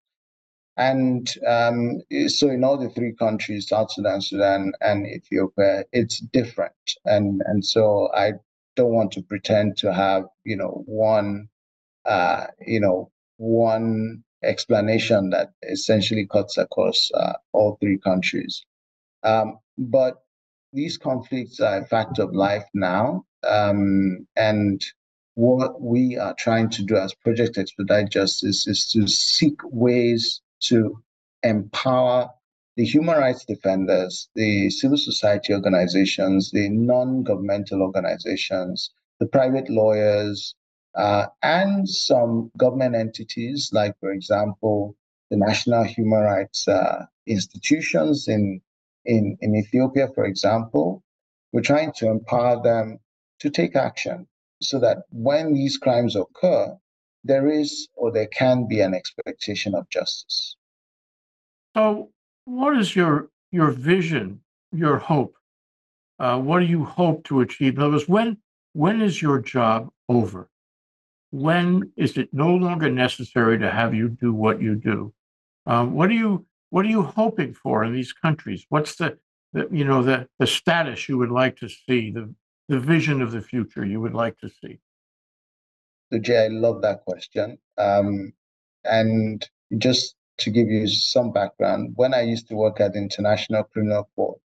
and 0.78 1.34
um, 1.44 2.00
so 2.28 2.48
in 2.48 2.62
all 2.62 2.78
the 2.78 2.88
three 2.90 3.12
countries, 3.12 3.68
South 3.68 3.90
Sudan, 3.90 4.20
Sudan, 4.20 4.72
and 4.80 5.08
Ethiopia, 5.08 5.84
it's 5.92 6.20
different. 6.20 6.72
And 7.04 7.42
and 7.46 7.64
so 7.64 8.08
I 8.14 8.34
don't 8.76 8.94
want 8.94 9.10
to 9.12 9.22
pretend 9.22 9.76
to 9.78 9.92
have 9.92 10.26
you 10.44 10.56
know 10.56 10.84
one 10.86 11.48
uh, 12.04 12.46
you 12.64 12.78
know 12.78 13.10
one 13.38 14.22
explanation 14.44 15.30
that 15.30 15.50
essentially 15.64 16.28
cuts 16.28 16.56
across 16.56 17.10
uh, 17.12 17.32
all 17.52 17.76
three 17.80 17.98
countries. 17.98 18.64
Um, 19.24 19.58
but 19.78 20.22
these 20.72 20.96
conflicts 20.96 21.58
are 21.58 21.78
a 21.78 21.86
fact 21.86 22.20
of 22.20 22.32
life 22.32 22.66
now, 22.72 23.24
um, 23.46 24.26
and 24.36 24.84
what 25.34 25.80
we 25.80 26.16
are 26.16 26.34
trying 26.34 26.68
to 26.70 26.82
do 26.82 26.96
as 26.96 27.14
Project 27.14 27.58
Expedite 27.58 28.10
Justice 28.10 28.66
is 28.66 28.90
to 28.90 29.06
seek 29.06 29.60
ways 29.64 30.40
to 30.62 31.00
empower 31.42 32.28
the 32.76 32.84
human 32.84 33.18
rights 33.18 33.44
defenders, 33.44 34.28
the 34.34 34.70
civil 34.70 34.96
society 34.96 35.52
organizations, 35.52 36.50
the 36.50 36.68
non 36.68 37.22
governmental 37.22 37.82
organizations, 37.82 38.90
the 39.20 39.26
private 39.26 39.68
lawyers, 39.68 40.54
uh, 40.96 41.26
and 41.42 41.88
some 41.88 42.50
government 42.56 42.94
entities, 42.94 43.70
like, 43.72 43.94
for 44.00 44.10
example, 44.10 44.96
the 45.30 45.36
national 45.36 45.84
human 45.84 46.20
rights 46.20 46.66
uh, 46.66 47.04
institutions 47.26 48.26
in, 48.28 48.60
in, 49.04 49.36
in 49.40 49.54
Ethiopia, 49.54 50.08
for 50.14 50.24
example. 50.24 51.02
We're 51.52 51.62
trying 51.62 51.92
to 51.98 52.08
empower 52.08 52.62
them 52.62 52.98
to 53.40 53.50
take 53.50 53.76
action 53.76 54.26
so 54.60 54.78
that 54.80 54.98
when 55.10 55.54
these 55.54 55.76
crimes 55.76 56.16
occur, 56.16 56.76
there 57.24 57.48
is 57.48 57.88
or 57.94 58.12
there 58.12 58.26
can 58.26 58.66
be 58.66 58.80
an 58.80 58.94
expectation 58.94 59.74
of 59.74 59.88
justice. 59.90 60.56
So, 61.76 62.10
what 62.44 62.76
is 62.76 62.96
your 62.96 63.30
your 63.50 63.70
vision, 63.70 64.40
your 64.72 64.98
hope? 64.98 65.36
Uh, 66.18 66.38
what 66.38 66.60
do 66.60 66.66
you 66.66 66.84
hope 66.84 67.24
to 67.24 67.40
achieve? 67.40 67.76
In 67.76 67.82
other 67.82 67.92
words, 67.92 68.08
when 68.08 68.38
when 68.72 69.00
is 69.00 69.20
your 69.22 69.40
job 69.40 69.90
over? 70.08 70.48
When 71.30 71.92
is 71.96 72.16
it 72.16 72.30
no 72.32 72.54
longer 72.54 72.90
necessary 72.90 73.58
to 73.58 73.70
have 73.70 73.94
you 73.94 74.08
do 74.08 74.32
what 74.32 74.62
you 74.62 74.74
do? 74.74 75.12
Um, 75.66 75.92
what 75.92 76.08
are 76.08 76.14
you 76.14 76.46
what 76.70 76.84
are 76.84 76.88
you 76.88 77.02
hoping 77.02 77.54
for 77.54 77.84
in 77.84 77.92
these 77.92 78.12
countries? 78.12 78.64
What's 78.68 78.96
the, 78.96 79.18
the 79.52 79.68
you 79.70 79.84
know 79.84 80.02
the 80.02 80.28
the 80.38 80.46
status 80.46 81.08
you 81.08 81.18
would 81.18 81.30
like 81.30 81.56
to 81.58 81.68
see, 81.68 82.10
the 82.10 82.34
the 82.68 82.78
vision 82.78 83.22
of 83.22 83.32
the 83.32 83.40
future 83.40 83.84
you 83.84 84.00
would 84.00 84.14
like 84.14 84.38
to 84.38 84.48
see? 84.48 84.78
So 86.12 86.18
Jay, 86.18 86.44
I 86.44 86.48
love 86.48 86.82
that 86.82 87.04
question. 87.04 87.58
Um, 87.76 88.32
and 88.84 89.46
just 89.78 90.16
to 90.38 90.50
give 90.50 90.68
you 90.68 90.86
some 90.86 91.32
background, 91.32 91.92
when 91.96 92.14
I 92.14 92.22
used 92.22 92.48
to 92.48 92.54
work 92.54 92.80
at 92.80 92.92
the 92.92 92.98
International 92.98 93.64
Criminal 93.64 94.08
Court, 94.14 94.38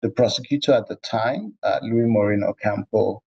the 0.00 0.10
prosecutor 0.10 0.72
at 0.72 0.88
the 0.88 0.96
time, 0.96 1.54
uh, 1.62 1.80
Luis 1.82 2.06
Moreno 2.08 2.48
Ocampo, 2.48 3.22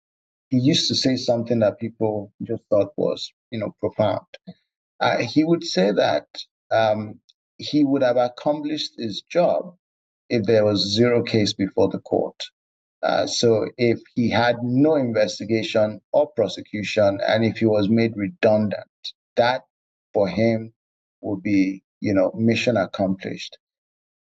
he 0.50 0.58
used 0.58 0.88
to 0.88 0.96
say 0.96 1.16
something 1.16 1.60
that 1.60 1.80
people 1.80 2.32
just 2.44 2.64
thought 2.70 2.92
was, 2.98 3.32
you 3.52 3.60
know, 3.60 3.76
profound. 3.80 4.26
Uh, 5.00 5.18
he 5.18 5.44
would 5.44 5.64
say 5.64 5.92
that 5.92 6.28
um, 6.72 7.20
he 7.58 7.84
would 7.84 8.04
have 8.04 8.18
accomplished 8.18 8.94
his 8.98 9.22
job 9.22 9.76
if 10.30 10.44
there 10.44 10.66
was 10.66 10.94
zero 10.94 11.24
case 11.24 11.54
before 11.54 11.90
the 11.90 12.00
court. 12.00 12.42
Uh, 13.06 13.28
so 13.28 13.68
if 13.78 14.02
he 14.16 14.30
had 14.32 14.58
no 14.64 14.96
investigation 14.96 16.02
or 16.12 16.28
prosecution, 16.32 17.20
and 17.28 17.46
if 17.46 17.58
he 17.58 17.66
was 17.68 17.88
made 17.90 18.14
redundant, 18.18 19.14
that 19.38 19.64
for 20.14 20.28
him 20.28 20.74
would 21.22 21.44
be, 21.44 21.84
you 22.02 22.14
know, 22.14 22.32
mission 22.36 22.78
accomplished. 22.78 23.58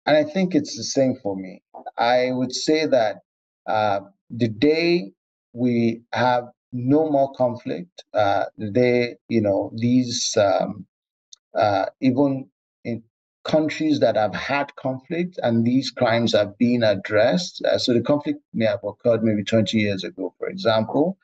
And 0.08 0.18
I 0.18 0.24
think 0.24 0.56
it's 0.56 0.76
the 0.78 0.84
same 0.84 1.16
for 1.22 1.36
me. 1.36 1.62
I 1.98 2.32
would 2.32 2.54
say 2.54 2.88
that 2.88 3.18
uh, 3.68 4.02
the 4.32 4.50
day 4.50 5.12
we 5.54 6.02
have 6.14 6.46
no 6.74 7.10
more 7.10 7.32
conflict, 7.34 8.04
uh, 8.16 8.46
the 8.58 8.72
day, 8.72 9.18
you 9.30 9.42
know, 9.42 9.72
these 9.76 10.36
um, 10.38 10.88
uh, 11.56 11.88
even 12.02 12.51
countries 13.44 14.00
that 14.00 14.16
have 14.16 14.36
had 14.36 14.76
conflict 14.76 15.40
and 15.42 15.66
these 15.66 15.92
crimes 15.92 16.34
have 16.34 16.58
been 16.58 16.84
addressed. 16.84 17.64
Uh, 17.66 17.78
so 17.78 17.94
the 17.94 18.02
conflict 18.02 18.40
may 18.54 18.66
have 18.66 18.84
occurred 18.84 19.24
maybe 19.24 19.44
20 19.44 19.78
years 19.78 20.04
ago, 20.04 20.34
for 20.38 20.48
example, 20.48 21.18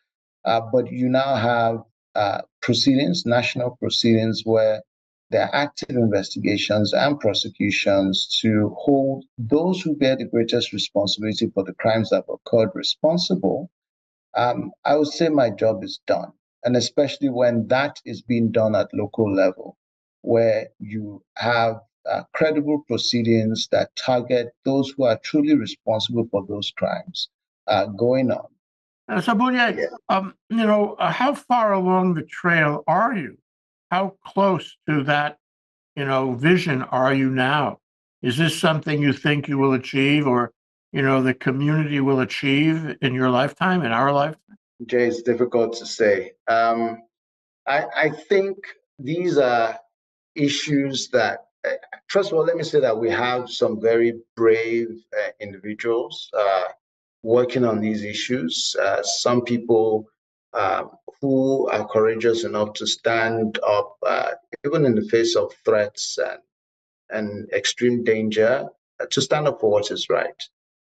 uh, 0.46 0.62
but 0.72 0.92
you 0.92 1.10
now 1.10 1.36
have 1.36 1.84
uh, 2.16 2.42
proceedings, 2.62 3.26
national 3.26 3.78
proceedings, 3.78 4.42
where 4.44 4.82
there 5.30 5.44
are 5.44 5.54
active 5.54 5.90
investigations 5.90 6.94
and 6.94 7.20
prosecutions 7.20 8.28
to 8.42 8.74
hold 8.80 9.26
those 9.38 9.82
who 9.82 9.96
bear 9.96 10.16
the 10.16 10.26
greatest 10.26 10.72
responsibility 10.72 11.52
for 11.54 11.64
the 11.64 11.74
crimes 11.74 12.10
that 12.10 12.24
have 12.28 12.30
occurred 12.30 12.70
responsible. 12.74 13.70
Um, 14.36 14.72
I 14.86 14.96
would 14.96 15.08
say 15.08 15.30
my 15.30 15.50
job 15.50 15.84
is 15.84 16.00
done. 16.08 16.32
And 16.64 16.76
especially 16.76 17.30
when 17.30 17.68
that 17.68 18.02
is 18.06 18.22
being 18.22 18.52
done 18.52 18.76
at 18.76 18.94
local 18.94 19.32
level, 19.34 19.78
where 20.22 20.70
you 20.80 21.24
have 21.36 21.82
uh, 22.10 22.24
credible 22.34 22.84
proceedings 22.88 23.68
that 23.72 23.96
target 23.96 24.54
those 24.66 24.92
who 24.92 25.04
are 25.04 25.18
truly 25.24 25.56
responsible 25.56 26.28
for 26.32 26.46
those 26.48 26.72
crimes 26.72 27.30
uh, 27.68 27.86
going 27.86 28.32
on. 28.32 28.48
Uh, 29.10 29.22
so, 29.22 29.34
Boye, 29.34 29.54
yeah. 29.54 29.86
um, 30.10 30.34
you 30.50 30.58
know, 30.58 30.94
uh, 31.00 31.12
how 31.12 31.34
far 31.34 31.74
along 31.74 32.14
the 32.14 32.24
trail 32.24 32.84
are 32.88 33.16
you? 33.16 33.38
How 33.90 34.16
close 34.26 34.76
to 34.88 35.04
that, 35.04 35.38
you 35.96 36.06
know, 36.06 36.34
vision 36.34 36.84
are 36.84 37.14
you 37.14 37.30
now? 37.30 37.80
Is 38.22 38.38
this 38.38 38.60
something 38.60 39.02
you 39.02 39.14
think 39.14 39.48
you 39.48 39.58
will 39.58 39.74
achieve, 39.74 40.28
or 40.28 40.52
you 40.92 41.02
know, 41.02 41.22
the 41.22 41.34
community 41.34 42.02
will 42.02 42.20
achieve 42.20 42.98
in 43.02 43.14
your 43.14 43.30
lifetime, 43.30 43.84
in 43.84 43.92
our 43.92 44.12
lifetime? 44.12 44.58
Jay, 44.86 45.08
it's 45.08 45.22
difficult 45.22 45.74
to 45.78 45.86
say. 45.86 46.34
Um, 46.48 47.04
I, 47.66 47.86
I 47.96 48.10
think 48.10 48.58
these 49.00 49.38
are 49.38 49.80
issues 50.36 51.10
that 51.10 51.47
first 52.08 52.32
of 52.32 52.38
all, 52.38 52.46
let 52.46 52.58
me 52.58 52.64
say 52.64 52.80
that 52.80 52.98
we 52.98 53.10
have 53.10 53.50
some 53.50 53.80
very 53.82 54.14
brave 54.36 54.90
uh, 55.18 55.30
individuals 55.40 56.30
uh, 56.38 56.66
working 57.24 57.66
on 57.66 57.80
these 57.80 58.04
issues. 58.04 58.76
Uh, 58.82 59.02
some 59.04 59.42
people 59.44 60.08
um, 60.54 60.92
who 61.22 61.68
are 61.70 61.88
courageous 61.88 62.44
enough 62.44 62.74
to 62.74 62.88
stand 62.88 63.60
up, 63.68 63.98
uh, 64.06 64.32
even 64.66 64.86
in 64.86 64.96
the 64.96 65.08
face 65.10 65.36
of 65.36 65.54
threats 65.66 66.18
and, 66.18 66.40
and 67.10 67.50
extreme 67.52 68.04
danger, 68.04 68.66
uh, 69.00 69.06
to 69.12 69.22
stand 69.22 69.48
up 69.48 69.60
for 69.60 69.70
what 69.70 69.92
is 69.92 70.10
right. 70.10 70.42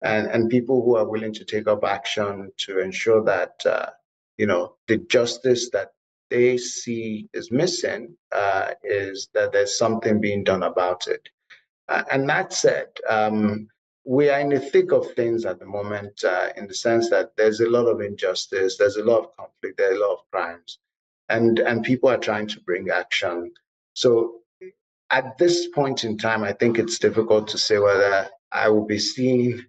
And, 0.03 0.27
and 0.27 0.49
people 0.49 0.83
who 0.83 0.97
are 0.97 1.07
willing 1.07 1.33
to 1.33 1.45
take 1.45 1.67
up 1.67 1.83
action 1.83 2.51
to 2.57 2.79
ensure 2.79 3.23
that, 3.23 3.53
uh, 3.65 3.89
you 4.37 4.45
know, 4.45 4.75
the 4.87 4.97
justice 4.97 5.69
that 5.71 5.94
they 6.29 6.57
see 6.57 7.29
is 7.33 7.51
missing 7.51 8.15
uh, 8.31 8.71
is 8.83 9.29
that 9.33 9.51
there's 9.51 9.77
something 9.77 10.19
being 10.19 10.43
done 10.43 10.63
about 10.63 11.07
it. 11.07 11.27
Uh, 11.87 12.03
and 12.11 12.27
that 12.27 12.51
said, 12.51 12.87
um, 13.07 13.67
we 14.05 14.29
are 14.29 14.39
in 14.39 14.49
the 14.49 14.59
thick 14.59 14.91
of 14.91 15.11
things 15.13 15.45
at 15.45 15.59
the 15.59 15.65
moment 15.65 16.23
uh, 16.23 16.49
in 16.57 16.67
the 16.67 16.73
sense 16.73 17.09
that 17.09 17.31
there's 17.37 17.59
a 17.59 17.69
lot 17.69 17.85
of 17.85 18.01
injustice, 18.01 18.77
there's 18.77 18.97
a 18.97 19.03
lot 19.03 19.19
of 19.19 19.35
conflict, 19.37 19.77
there 19.77 19.91
are 19.91 19.95
a 19.95 19.99
lot 19.99 20.13
of 20.13 20.31
crimes, 20.31 20.79
and, 21.29 21.59
and 21.59 21.83
people 21.83 22.09
are 22.09 22.17
trying 22.17 22.47
to 22.47 22.59
bring 22.61 22.89
action. 22.89 23.51
So 23.93 24.41
at 25.11 25.37
this 25.37 25.67
point 25.69 26.03
in 26.03 26.17
time, 26.17 26.43
I 26.43 26.53
think 26.53 26.77
it's 26.77 26.99
difficult 26.99 27.47
to 27.49 27.57
say 27.57 27.77
whether 27.77 28.27
I 28.51 28.69
will 28.69 28.85
be 28.85 28.99
seeing 28.99 29.65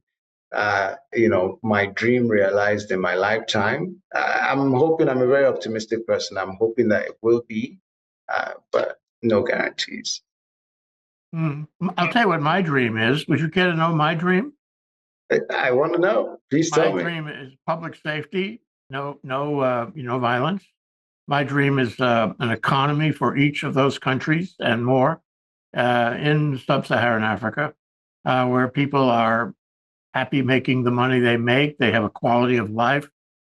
uh, 0.53 0.95
you 1.13 1.29
know, 1.29 1.59
my 1.63 1.87
dream 1.87 2.29
realized 2.29 2.91
in 2.91 3.01
my 3.01 3.15
lifetime. 3.15 4.01
Uh, 4.15 4.39
I'm 4.43 4.73
hoping 4.73 5.09
I'm 5.09 5.23
a 5.23 5.27
very 5.27 5.45
optimistic 5.45 6.07
person. 6.07 6.39
I'm 6.39 6.57
hoping 6.59 6.89
that 6.89 7.07
it 7.07 7.19
will 7.23 7.43
be, 7.49 7.79
uh, 8.33 8.53
but 8.73 9.01
no 9.23 9.43
guarantees. 9.43 10.23
Mm. 11.35 11.67
I'll 11.99 12.13
tell 12.13 12.23
you 12.23 12.29
what 12.29 12.41
my 12.41 12.63
dream 12.63 12.97
is. 12.97 13.27
Would 13.29 13.41
you 13.41 13.49
care 13.49 13.71
to 13.71 13.77
know 13.77 13.95
my 13.95 14.15
dream? 14.15 14.53
I, 15.51 15.73
want 15.73 15.93
to 15.95 15.99
know. 15.99 16.39
Please 16.51 16.71
tell 16.71 16.93
my 16.93 16.99
me. 16.99 17.03
My 17.03 17.11
dream 17.11 17.29
is 17.29 17.53
public 17.67 17.97
safety. 17.97 18.61
No, 18.89 19.19
no, 19.25 19.59
uh, 19.61 19.91
you 19.95 20.05
know, 20.05 20.21
violence. 20.21 20.65
My 21.27 21.43
dream 21.43 21.81
is 21.81 21.99
uh, 21.99 22.33
an 22.39 22.53
economy 22.53 23.11
for 23.11 23.37
each 23.37 23.65
of 23.65 23.75
those 23.75 23.99
countries 23.99 24.55
and 24.61 24.87
more 24.87 25.21
in 25.75 26.63
sub-Saharan 26.65 27.25
Africa, 27.25 27.75
where 28.23 28.69
people 28.69 29.11
are 29.11 29.53
happy 30.17 30.41
making 30.41 30.83
the 30.83 30.91
money 30.91 31.21
they 31.21 31.37
make. 31.37 31.77
They 31.77 31.93
have 31.93 32.05
a 32.05 32.09
quality 32.09 32.57
of 32.57 32.71
life 32.71 33.07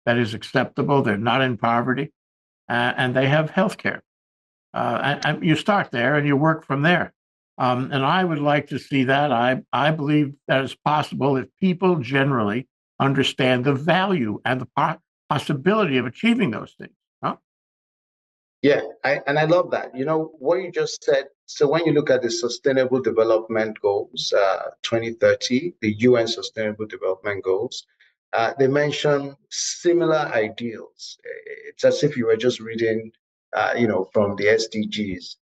that 0.06 0.16
is 0.16 0.32
acceptable. 0.32 1.02
They're 1.02 1.18
not 1.18 1.42
in 1.42 1.58
poverty, 1.58 2.10
uh, 2.70 2.94
and 2.96 3.14
they 3.14 3.28
have 3.28 3.50
health 3.50 3.76
care. 3.76 4.02
Uh, 4.72 4.98
and, 5.02 5.26
and, 5.26 5.44
you 5.44 5.56
start 5.56 5.90
there 5.90 6.16
and 6.16 6.26
you 6.26 6.36
work 6.36 6.64
from 6.64 6.80
there. 6.80 7.12
Um, 7.58 7.92
and 7.92 8.02
I 8.02 8.24
would 8.24 8.38
like 8.38 8.68
to 8.68 8.78
see 8.78 9.04
that. 9.04 9.30
I, 9.30 9.62
I 9.72 9.90
believe 9.90 10.34
that 10.48 10.64
is 10.64 10.74
possible 10.74 11.36
if 11.36 11.46
people 11.60 11.96
generally 11.96 12.66
understand 12.98 13.64
the 13.64 13.74
value 13.74 14.40
and 14.44 14.60
the 14.60 14.68
po- 14.76 14.98
possibility 15.28 15.98
of 15.98 16.06
achieving 16.06 16.50
those 16.50 16.74
things. 16.78 16.96
Huh? 17.22 17.36
Yeah, 18.62 18.80
I, 19.04 19.20
and 19.26 19.38
I 19.38 19.44
love 19.44 19.70
that. 19.72 19.94
You 19.94 20.06
know, 20.06 20.32
what 20.38 20.56
you 20.56 20.72
just 20.72 21.04
said 21.04 21.26
so 21.46 21.68
when 21.68 21.84
you 21.84 21.92
look 21.92 22.10
at 22.10 22.22
the 22.22 22.30
Sustainable 22.30 23.00
Development 23.00 23.78
Goals 23.80 24.32
uh, 24.32 24.70
2030, 24.82 25.74
the 25.80 25.92
UN 26.00 26.26
Sustainable 26.26 26.86
Development 26.86 27.42
Goals, 27.44 27.86
uh, 28.32 28.52
they 28.58 28.66
mention 28.66 29.36
similar 29.50 30.30
ideals. 30.34 31.18
It's 31.68 31.84
as 31.84 32.02
if 32.02 32.16
you 32.16 32.26
were 32.26 32.36
just 32.36 32.60
reading, 32.60 33.12
uh, 33.54 33.74
you 33.76 33.86
know, 33.86 34.08
from 34.12 34.36
the 34.36 34.46
SDGs. 34.46 35.36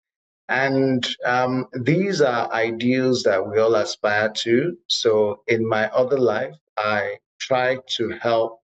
And 0.47 1.07
um, 1.25 1.67
these 1.73 2.21
are 2.21 2.51
ideals 2.51 3.21
that 3.23 3.45
we 3.45 3.59
all 3.59 3.75
aspire 3.75 4.29
to. 4.29 4.75
So 4.87 5.43
in 5.47 5.67
my 5.67 5.87
other 5.89 6.17
life, 6.17 6.55
I 6.77 7.17
try 7.39 7.77
to 7.97 8.09
help 8.21 8.59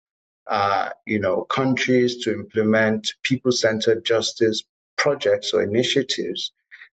uh, 0.46 0.90
you 1.06 1.20
know, 1.20 1.44
countries 1.44 2.16
to 2.24 2.32
implement 2.32 3.14
people-centered 3.22 4.04
justice 4.04 4.64
projects 4.96 5.54
or 5.54 5.62
initiatives 5.62 6.52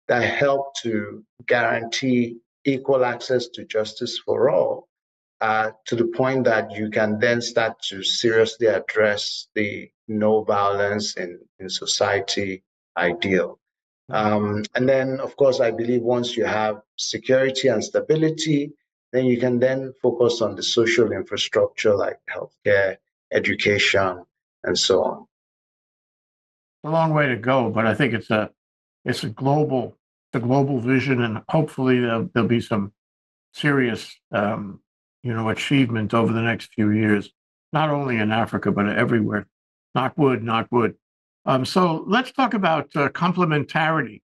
that 0.08 0.22
help 0.22 0.74
to 0.82 1.24
guarantee 1.46 2.38
equal 2.64 3.04
access 3.04 3.48
to 3.48 3.64
justice 3.64 4.18
for 4.18 4.50
all, 4.50 4.88
uh, 5.40 5.70
to 5.86 5.96
the 5.96 6.06
point 6.06 6.44
that 6.44 6.70
you 6.70 6.90
can 6.90 7.18
then 7.18 7.40
start 7.40 7.80
to 7.82 8.02
seriously 8.02 8.66
address 8.66 9.48
the 9.54 9.90
no 10.08 10.42
violence 10.42 11.16
in, 11.16 11.38
in 11.58 11.68
society 11.68 12.62
ideal. 12.96 13.58
Um, 14.10 14.62
and 14.74 14.88
then, 14.88 15.20
of 15.20 15.36
course, 15.36 15.60
I 15.60 15.70
believe 15.70 16.02
once 16.02 16.36
you 16.36 16.44
have 16.44 16.82
security 16.96 17.68
and 17.68 17.82
stability, 17.82 18.72
then 19.12 19.26
you 19.26 19.38
can 19.38 19.58
then 19.58 19.92
focus 20.02 20.40
on 20.42 20.54
the 20.54 20.62
social 20.62 21.12
infrastructure 21.12 21.94
like 21.94 22.18
healthcare, 22.30 22.96
education, 23.32 24.24
and 24.64 24.78
so 24.78 25.02
on. 25.02 25.26
A 26.84 26.90
long 26.90 27.14
way 27.14 27.26
to 27.26 27.36
go, 27.36 27.70
but 27.70 27.86
I 27.86 27.94
think 27.94 28.12
it's 28.12 28.30
a 28.30 28.50
it's 29.04 29.24
a 29.24 29.28
global 29.28 29.96
the 30.32 30.40
global 30.40 30.78
vision, 30.78 31.20
and 31.22 31.42
hopefully 31.48 32.00
there'll, 32.00 32.30
there'll 32.32 32.48
be 32.48 32.60
some 32.60 32.92
serious 33.52 34.14
um, 34.32 34.80
you 35.22 35.32
know 35.32 35.48
achievement 35.50 36.14
over 36.14 36.32
the 36.32 36.42
next 36.42 36.72
few 36.74 36.90
years, 36.90 37.30
not 37.72 37.90
only 37.90 38.16
in 38.16 38.30
Africa 38.30 38.72
but 38.72 38.88
everywhere. 38.88 39.46
Knock 39.94 40.16
wood, 40.16 40.42
knock 40.42 40.68
wood. 40.70 40.94
Um, 41.44 41.64
so 41.64 42.04
let's 42.06 42.32
talk 42.32 42.54
about 42.54 42.94
uh, 42.94 43.08
complementarity. 43.08 44.22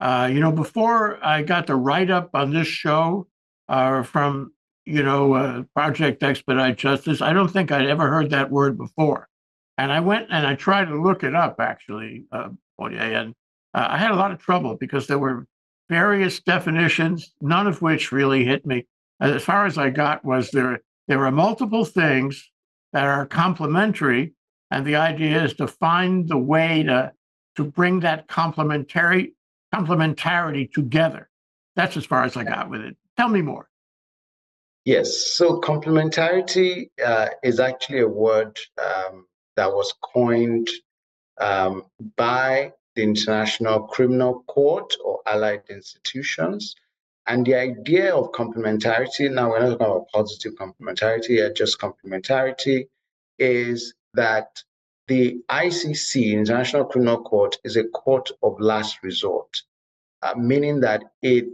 Uh, 0.00 0.28
you 0.32 0.40
know, 0.40 0.50
before 0.50 1.24
I 1.24 1.42
got 1.42 1.66
the 1.66 1.76
write 1.76 2.10
up 2.10 2.30
on 2.34 2.52
this 2.52 2.66
show 2.66 3.28
uh, 3.68 4.02
from, 4.02 4.52
you 4.84 5.02
know, 5.02 5.34
uh, 5.34 5.62
Project 5.74 6.22
Expedite 6.22 6.76
Justice, 6.76 7.20
I 7.22 7.32
don't 7.32 7.48
think 7.48 7.70
I'd 7.70 7.86
ever 7.86 8.08
heard 8.08 8.30
that 8.30 8.50
word 8.50 8.76
before. 8.76 9.28
And 9.78 9.92
I 9.92 10.00
went 10.00 10.28
and 10.30 10.46
I 10.46 10.54
tried 10.54 10.86
to 10.86 11.00
look 11.00 11.22
it 11.22 11.34
up 11.34 11.56
actually, 11.60 12.24
uh, 12.32 12.48
and 12.80 13.34
uh, 13.74 13.86
I 13.90 13.98
had 13.98 14.12
a 14.12 14.16
lot 14.16 14.32
of 14.32 14.38
trouble 14.38 14.76
because 14.76 15.06
there 15.06 15.18
were 15.18 15.46
various 15.88 16.40
definitions, 16.40 17.32
none 17.40 17.66
of 17.66 17.82
which 17.82 18.12
really 18.12 18.44
hit 18.44 18.64
me. 18.64 18.86
As 19.20 19.42
far 19.42 19.66
as 19.66 19.78
I 19.78 19.90
got 19.90 20.24
was 20.24 20.50
there, 20.50 20.80
there 21.08 21.24
are 21.24 21.30
multiple 21.30 21.84
things 21.84 22.50
that 22.92 23.04
are 23.04 23.26
complementary 23.26 24.34
and 24.70 24.84
the 24.86 24.96
idea 24.96 25.44
is 25.44 25.54
to 25.54 25.68
find 25.68 26.28
the 26.28 26.38
way 26.38 26.82
to, 26.82 27.12
to 27.56 27.64
bring 27.64 28.00
that 28.00 28.26
complementary 28.28 29.34
complementarity 29.72 30.72
together. 30.72 31.28
That's 31.76 31.96
as 31.96 32.04
far 32.04 32.24
as 32.24 32.36
I 32.36 32.44
got 32.44 32.70
with 32.70 32.80
it. 32.80 32.96
Tell 33.16 33.28
me 33.28 33.42
more. 33.42 33.68
Yes, 34.84 35.32
so 35.34 35.60
complementarity 35.60 36.90
uh, 37.04 37.28
is 37.42 37.58
actually 37.58 38.00
a 38.00 38.08
word 38.08 38.58
um, 38.82 39.26
that 39.56 39.72
was 39.72 39.94
coined 40.12 40.68
um, 41.40 41.84
by 42.16 42.72
the 42.94 43.02
International 43.02 43.80
Criminal 43.80 44.44
Court 44.46 44.94
or 45.04 45.20
allied 45.26 45.62
institutions. 45.68 46.74
And 47.26 47.46
the 47.46 47.54
idea 47.54 48.14
of 48.14 48.32
complementarity, 48.32 49.32
now 49.32 49.50
we're 49.50 49.60
not 49.60 49.78
talking 49.78 49.86
about 49.86 50.08
positive 50.12 50.54
complementarity, 50.54 51.54
just 51.56 51.78
complementarity, 51.78 52.88
is 53.38 53.94
that 54.12 54.62
the 55.08 55.42
ICC, 55.50 56.32
International 56.32 56.84
Criminal 56.84 57.22
Court, 57.22 57.56
is 57.64 57.76
a 57.76 57.84
court 57.84 58.30
of 58.42 58.60
last 58.60 59.02
resort, 59.02 59.62
uh, 60.22 60.34
meaning 60.36 60.80
that 60.80 61.04
it 61.22 61.46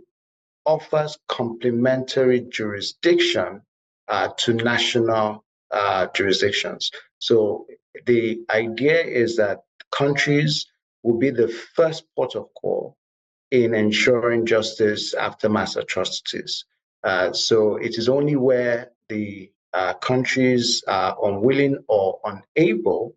offers 0.67 1.19
complementary 1.29 2.41
jurisdiction 2.41 3.63
uh, 4.09 4.29
to 4.39 4.53
national 4.53 5.45
uh, 5.71 6.07
jurisdictions. 6.15 6.91
So 7.19 7.67
the 8.07 8.41
idea 8.51 9.03
is 9.03 9.37
that 9.37 9.63
countries 9.93 10.67
will 11.03 11.19
be 11.19 11.31
the 11.31 11.49
first 11.49 12.05
port 12.15 12.35
of 12.35 12.53
call 12.55 12.97
in 13.51 13.75
ensuring 13.75 14.47
justice 14.47 15.15
after 15.15 15.49
mass 15.49 15.77
atrocities. 15.77 16.65
Uh, 17.03 17.33
so 17.33 17.77
it 17.77 17.97
is 17.99 18.09
only 18.09 18.37
where 18.37 18.91
the 19.09 19.51
uh, 19.73 19.95
countries 19.95 20.83
are 20.87 21.17
unwilling 21.25 21.79
or 21.89 22.21
unable 22.25 23.17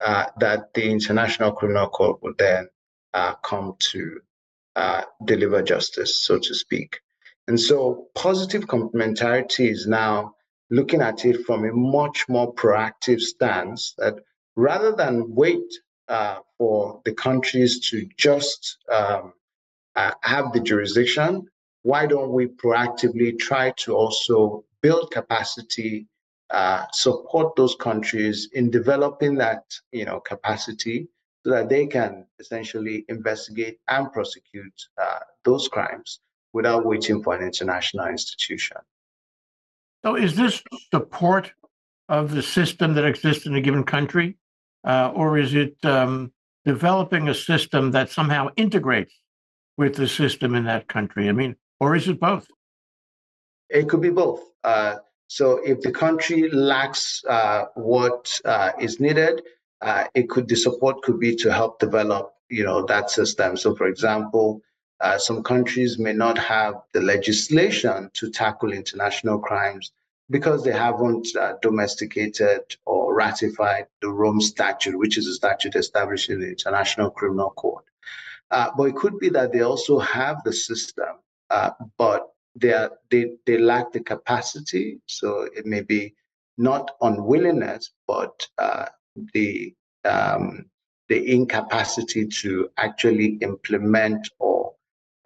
uh, 0.00 0.26
that 0.38 0.72
the 0.74 0.90
International 0.90 1.52
Criminal 1.52 1.88
Court 1.88 2.22
will 2.22 2.34
then 2.38 2.68
uh, 3.14 3.34
come 3.36 3.74
to 3.78 4.20
uh, 4.76 5.02
deliver 5.24 5.62
justice, 5.62 6.18
so 6.18 6.38
to 6.38 6.54
speak. 6.54 7.00
And 7.48 7.60
so 7.60 8.08
positive 8.14 8.62
complementarity 8.62 9.70
is 9.70 9.86
now 9.86 10.34
looking 10.70 11.00
at 11.00 11.24
it 11.24 11.44
from 11.44 11.64
a 11.64 11.72
much 11.72 12.28
more 12.28 12.54
proactive 12.54 13.20
stance 13.20 13.94
that 13.98 14.14
rather 14.56 14.92
than 14.92 15.34
wait 15.34 15.70
uh, 16.08 16.38
for 16.58 17.00
the 17.04 17.12
countries 17.12 17.80
to 17.90 18.06
just 18.16 18.78
um, 18.92 19.32
uh, 19.96 20.12
have 20.22 20.52
the 20.52 20.60
jurisdiction, 20.60 21.46
why 21.82 22.06
don't 22.06 22.32
we 22.32 22.46
proactively 22.46 23.38
try 23.38 23.70
to 23.76 23.94
also 23.94 24.64
build 24.82 25.10
capacity, 25.10 26.06
uh, 26.50 26.84
support 26.92 27.56
those 27.56 27.74
countries 27.76 28.48
in 28.52 28.70
developing 28.70 29.34
that 29.34 29.64
you 29.92 30.04
know 30.04 30.20
capacity 30.20 31.08
so 31.44 31.50
that 31.50 31.68
they 31.68 31.86
can 31.86 32.26
essentially 32.38 33.04
investigate 33.08 33.78
and 33.88 34.12
prosecute 34.12 34.88
uh, 35.00 35.18
those 35.44 35.68
crimes 35.68 36.20
without 36.52 36.86
waiting 36.86 37.22
for 37.22 37.34
an 37.34 37.42
international 37.42 38.06
institution. 38.06 38.78
So, 40.04 40.16
is 40.16 40.36
this 40.36 40.62
support 40.92 41.52
of 42.08 42.30
the 42.30 42.42
system 42.42 42.94
that 42.94 43.04
exists 43.04 43.46
in 43.46 43.54
a 43.54 43.60
given 43.60 43.84
country, 43.84 44.36
uh, 44.84 45.12
or 45.14 45.38
is 45.38 45.54
it 45.54 45.76
um, 45.84 46.32
developing 46.64 47.28
a 47.28 47.34
system 47.34 47.90
that 47.92 48.10
somehow 48.10 48.48
integrates 48.56 49.14
with 49.76 49.94
the 49.96 50.08
system 50.08 50.54
in 50.54 50.64
that 50.64 50.88
country? 50.88 51.28
I 51.28 51.32
mean, 51.32 51.56
or 51.80 51.96
is 51.96 52.08
it 52.08 52.20
both? 52.20 52.46
It 53.70 53.88
could 53.88 54.00
be 54.00 54.10
both. 54.10 54.42
Uh, 54.62 54.96
so 55.26 55.58
if 55.64 55.80
the 55.80 55.90
country 55.90 56.50
lacks 56.50 57.24
uh, 57.28 57.64
what 57.74 58.40
uh, 58.44 58.72
is 58.78 59.00
needed, 59.00 59.42
uh, 59.80 60.04
it 60.14 60.28
could 60.28 60.48
the 60.48 60.56
support 60.56 61.02
could 61.02 61.18
be 61.18 61.34
to 61.36 61.52
help 61.52 61.78
develop 61.78 62.34
you 62.48 62.64
know 62.64 62.84
that 62.86 63.10
system. 63.10 63.56
So 63.56 63.74
for 63.74 63.86
example, 63.86 64.62
uh, 65.00 65.18
some 65.18 65.42
countries 65.42 65.98
may 65.98 66.12
not 66.12 66.38
have 66.38 66.74
the 66.92 67.00
legislation 67.00 68.10
to 68.14 68.30
tackle 68.30 68.72
international 68.72 69.38
crimes 69.38 69.92
because 70.30 70.64
they 70.64 70.72
haven't 70.72 71.28
uh, 71.36 71.54
domesticated 71.62 72.60
or 72.86 73.14
ratified 73.14 73.86
the 74.00 74.08
Rome 74.08 74.40
Statute, 74.40 74.98
which 74.98 75.18
is 75.18 75.26
a 75.26 75.34
statute 75.34 75.76
established 75.76 76.30
in 76.30 76.40
the 76.40 76.48
International 76.48 77.10
Criminal 77.10 77.50
Court. 77.50 77.84
Uh, 78.50 78.70
but 78.76 78.84
it 78.84 78.96
could 78.96 79.18
be 79.18 79.28
that 79.30 79.52
they 79.52 79.60
also 79.60 79.98
have 79.98 80.42
the 80.44 80.52
system, 80.52 81.16
uh, 81.50 81.70
but 81.98 82.32
they, 82.56 82.72
are, 82.72 82.92
they, 83.10 83.32
they 83.46 83.58
lack 83.58 83.92
the 83.92 84.00
capacity. 84.00 85.00
So 85.06 85.48
it 85.54 85.66
may 85.66 85.82
be 85.82 86.14
not 86.56 86.92
unwillingness, 87.00 87.90
but 88.06 88.46
uh, 88.58 88.86
the 89.32 89.74
um, 90.04 90.66
the 91.08 91.32
incapacity 91.32 92.26
to 92.26 92.68
actually 92.78 93.38
implement 93.42 94.28
or 94.38 94.63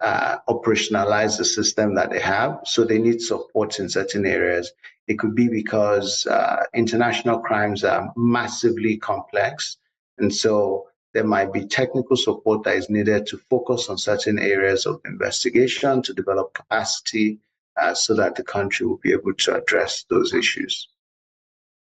uh, 0.01 0.37
operationalize 0.47 1.37
the 1.37 1.45
system 1.45 1.95
that 1.95 2.09
they 2.09 2.19
have. 2.19 2.59
So 2.65 2.83
they 2.83 2.99
need 2.99 3.21
support 3.21 3.79
in 3.79 3.89
certain 3.89 4.25
areas. 4.25 4.71
It 5.07 5.19
could 5.19 5.35
be 5.35 5.47
because 5.47 6.25
uh, 6.27 6.63
international 6.73 7.39
crimes 7.39 7.83
are 7.83 8.11
massively 8.15 8.97
complex. 8.97 9.77
And 10.17 10.33
so 10.33 10.87
there 11.13 11.23
might 11.23 11.51
be 11.51 11.65
technical 11.65 12.15
support 12.15 12.63
that 12.63 12.75
is 12.75 12.89
needed 12.89 13.25
to 13.27 13.37
focus 13.49 13.89
on 13.89 13.97
certain 13.97 14.37
areas 14.39 14.85
of 14.85 15.01
investigation 15.05 16.01
to 16.03 16.13
develop 16.13 16.53
capacity 16.53 17.39
uh, 17.81 17.93
so 17.93 18.13
that 18.13 18.35
the 18.35 18.43
country 18.43 18.85
will 18.85 18.97
be 18.97 19.11
able 19.11 19.33
to 19.33 19.55
address 19.55 20.05
those 20.09 20.33
issues. 20.33 20.87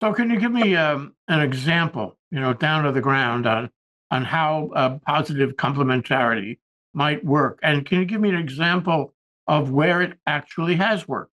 So, 0.01 0.13
can 0.13 0.29
you 0.29 0.39
give 0.39 0.51
me 0.51 0.75
um, 0.75 1.15
an 1.27 1.41
example, 1.41 2.15
you 2.29 2.39
know, 2.39 2.53
down 2.53 2.83
to 2.83 2.91
the 2.91 3.01
ground 3.01 3.47
on 3.47 3.71
on 4.11 4.23
how 4.23 4.69
uh, 4.75 4.97
positive 5.05 5.55
complementarity 5.55 6.57
might 6.97 7.23
work, 7.23 7.59
and 7.61 7.85
can 7.85 7.99
you 7.99 8.05
give 8.05 8.19
me 8.19 8.29
an 8.29 8.35
example 8.47 9.13
of 9.47 9.71
where 9.71 10.01
it 10.01 10.13
actually 10.25 10.75
has 10.75 11.07
worked? 11.07 11.31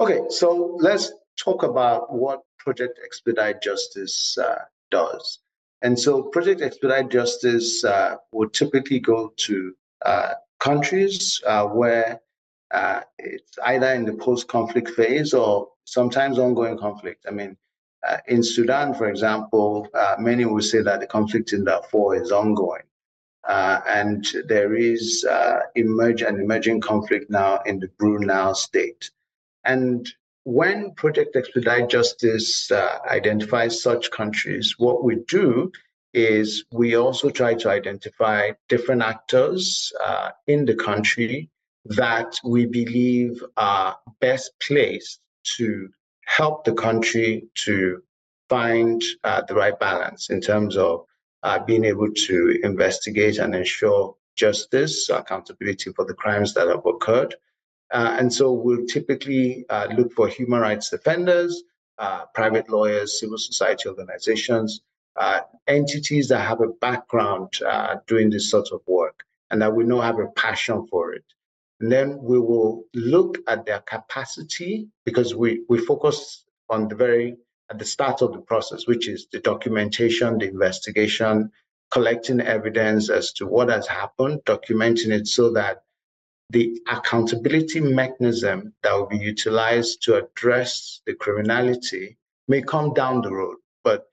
Okay, 0.00 0.20
so 0.28 0.78
let's 0.80 1.12
talk 1.36 1.64
about 1.64 2.12
what 2.12 2.40
Project 2.58 2.98
Expedite 3.04 3.60
Justice 3.60 4.38
uh, 4.38 4.62
does. 4.90 5.40
And 5.82 5.98
so 5.98 6.22
Project 6.22 6.62
Expedite 6.62 7.10
Justice 7.10 7.84
uh, 7.84 8.16
would 8.32 8.52
typically 8.52 9.00
go 9.00 9.32
to 9.36 9.74
uh, 10.06 10.32
countries 10.60 11.40
uh, 11.46 11.66
where 11.66 12.20
uh, 12.70 13.00
it's 13.18 13.58
either 13.66 13.92
in 13.92 14.04
the 14.04 14.14
post-conflict 14.14 14.90
phase 14.90 15.34
or 15.34 15.68
sometimes 15.84 16.38
ongoing 16.38 16.78
conflict. 16.78 17.26
I 17.28 17.32
mean, 17.32 17.56
uh, 18.08 18.18
in 18.28 18.42
Sudan, 18.42 18.94
for 18.94 19.08
example, 19.08 19.88
many 20.18 20.44
will 20.44 20.62
say 20.62 20.80
that 20.82 21.00
the 21.00 21.06
conflict 21.06 21.52
in 21.52 21.64
Darfur 21.64 22.14
is 22.22 22.30
ongoing. 22.32 22.82
And 23.48 24.26
there 24.46 24.74
is 24.74 25.26
emerge, 25.74 26.22
an 26.22 26.40
emerging 26.40 26.80
conflict 26.80 27.30
now 27.30 27.60
in 27.66 27.78
the 27.78 27.88
Blue 27.98 28.18
Nile 28.18 28.54
state. 28.54 29.10
And 29.64 30.08
when 30.44 30.92
Project 30.92 31.36
Expedite 31.36 31.88
Justice 31.88 32.70
uh, 32.70 32.98
identifies 33.10 33.82
such 33.82 34.10
countries, 34.10 34.74
what 34.78 35.02
we 35.02 35.16
do 35.26 35.72
is 36.12 36.64
we 36.70 36.94
also 36.94 37.30
try 37.30 37.54
to 37.54 37.70
identify 37.70 38.50
different 38.68 39.02
actors 39.02 39.92
uh, 40.04 40.30
in 40.46 40.64
the 40.64 40.74
country 40.74 41.50
that 41.86 42.38
we 42.44 42.66
believe 42.66 43.42
are 43.56 43.98
best 44.20 44.52
placed 44.60 45.20
to 45.56 45.88
help 46.26 46.64
the 46.64 46.72
country 46.72 47.44
to 47.54 48.02
find 48.48 49.02
uh, 49.24 49.42
the 49.48 49.54
right 49.54 49.78
balance 49.78 50.30
in 50.30 50.40
terms 50.40 50.76
of 50.76 51.04
uh, 51.44 51.58
being 51.58 51.84
able 51.84 52.10
to 52.10 52.58
investigate 52.64 53.38
and 53.38 53.54
ensure 53.54 54.16
justice, 54.34 55.08
accountability 55.10 55.92
for 55.92 56.04
the 56.04 56.14
crimes 56.14 56.54
that 56.54 56.66
have 56.66 56.84
occurred. 56.86 57.34
Uh, 57.92 58.16
and 58.18 58.32
so 58.32 58.50
we'll 58.52 58.86
typically 58.86 59.64
uh, 59.68 59.86
look 59.96 60.12
for 60.12 60.26
human 60.26 60.60
rights 60.60 60.90
defenders, 60.90 61.62
uh, 61.98 62.24
private 62.34 62.68
lawyers, 62.68 63.20
civil 63.20 63.38
society 63.38 63.88
organizations, 63.88 64.80
uh, 65.16 65.40
entities 65.68 66.26
that 66.28 66.40
have 66.40 66.60
a 66.60 66.72
background 66.80 67.52
doing 68.08 68.30
this 68.30 68.50
sort 68.50 68.68
of 68.72 68.80
work 68.86 69.22
and 69.50 69.62
that 69.62 69.72
we 69.72 69.84
know 69.84 70.00
have 70.00 70.18
a 70.18 70.26
passion 70.28 70.86
for 70.88 71.12
it. 71.12 71.24
And 71.80 71.92
then 71.92 72.18
we 72.20 72.40
will 72.40 72.84
look 72.94 73.38
at 73.46 73.66
their 73.66 73.80
capacity 73.80 74.88
because 75.04 75.34
we, 75.34 75.62
we 75.68 75.78
focus 75.78 76.44
on 76.70 76.88
the 76.88 76.94
very 76.94 77.36
at 77.70 77.78
the 77.78 77.84
start 77.84 78.22
of 78.22 78.32
the 78.32 78.40
process, 78.40 78.86
which 78.86 79.08
is 79.08 79.26
the 79.32 79.40
documentation, 79.40 80.38
the 80.38 80.48
investigation, 80.48 81.50
collecting 81.90 82.40
evidence 82.40 83.08
as 83.10 83.32
to 83.32 83.46
what 83.46 83.68
has 83.68 83.86
happened, 83.86 84.40
documenting 84.44 85.10
it 85.10 85.26
so 85.26 85.52
that 85.52 85.82
the 86.50 86.80
accountability 86.88 87.80
mechanism 87.80 88.72
that 88.82 88.92
will 88.92 89.06
be 89.06 89.18
utilized 89.18 90.02
to 90.02 90.16
address 90.16 91.00
the 91.06 91.14
criminality 91.14 92.16
may 92.48 92.60
come 92.60 92.92
down 92.92 93.22
the 93.22 93.32
road. 93.32 93.56
But 93.82 94.08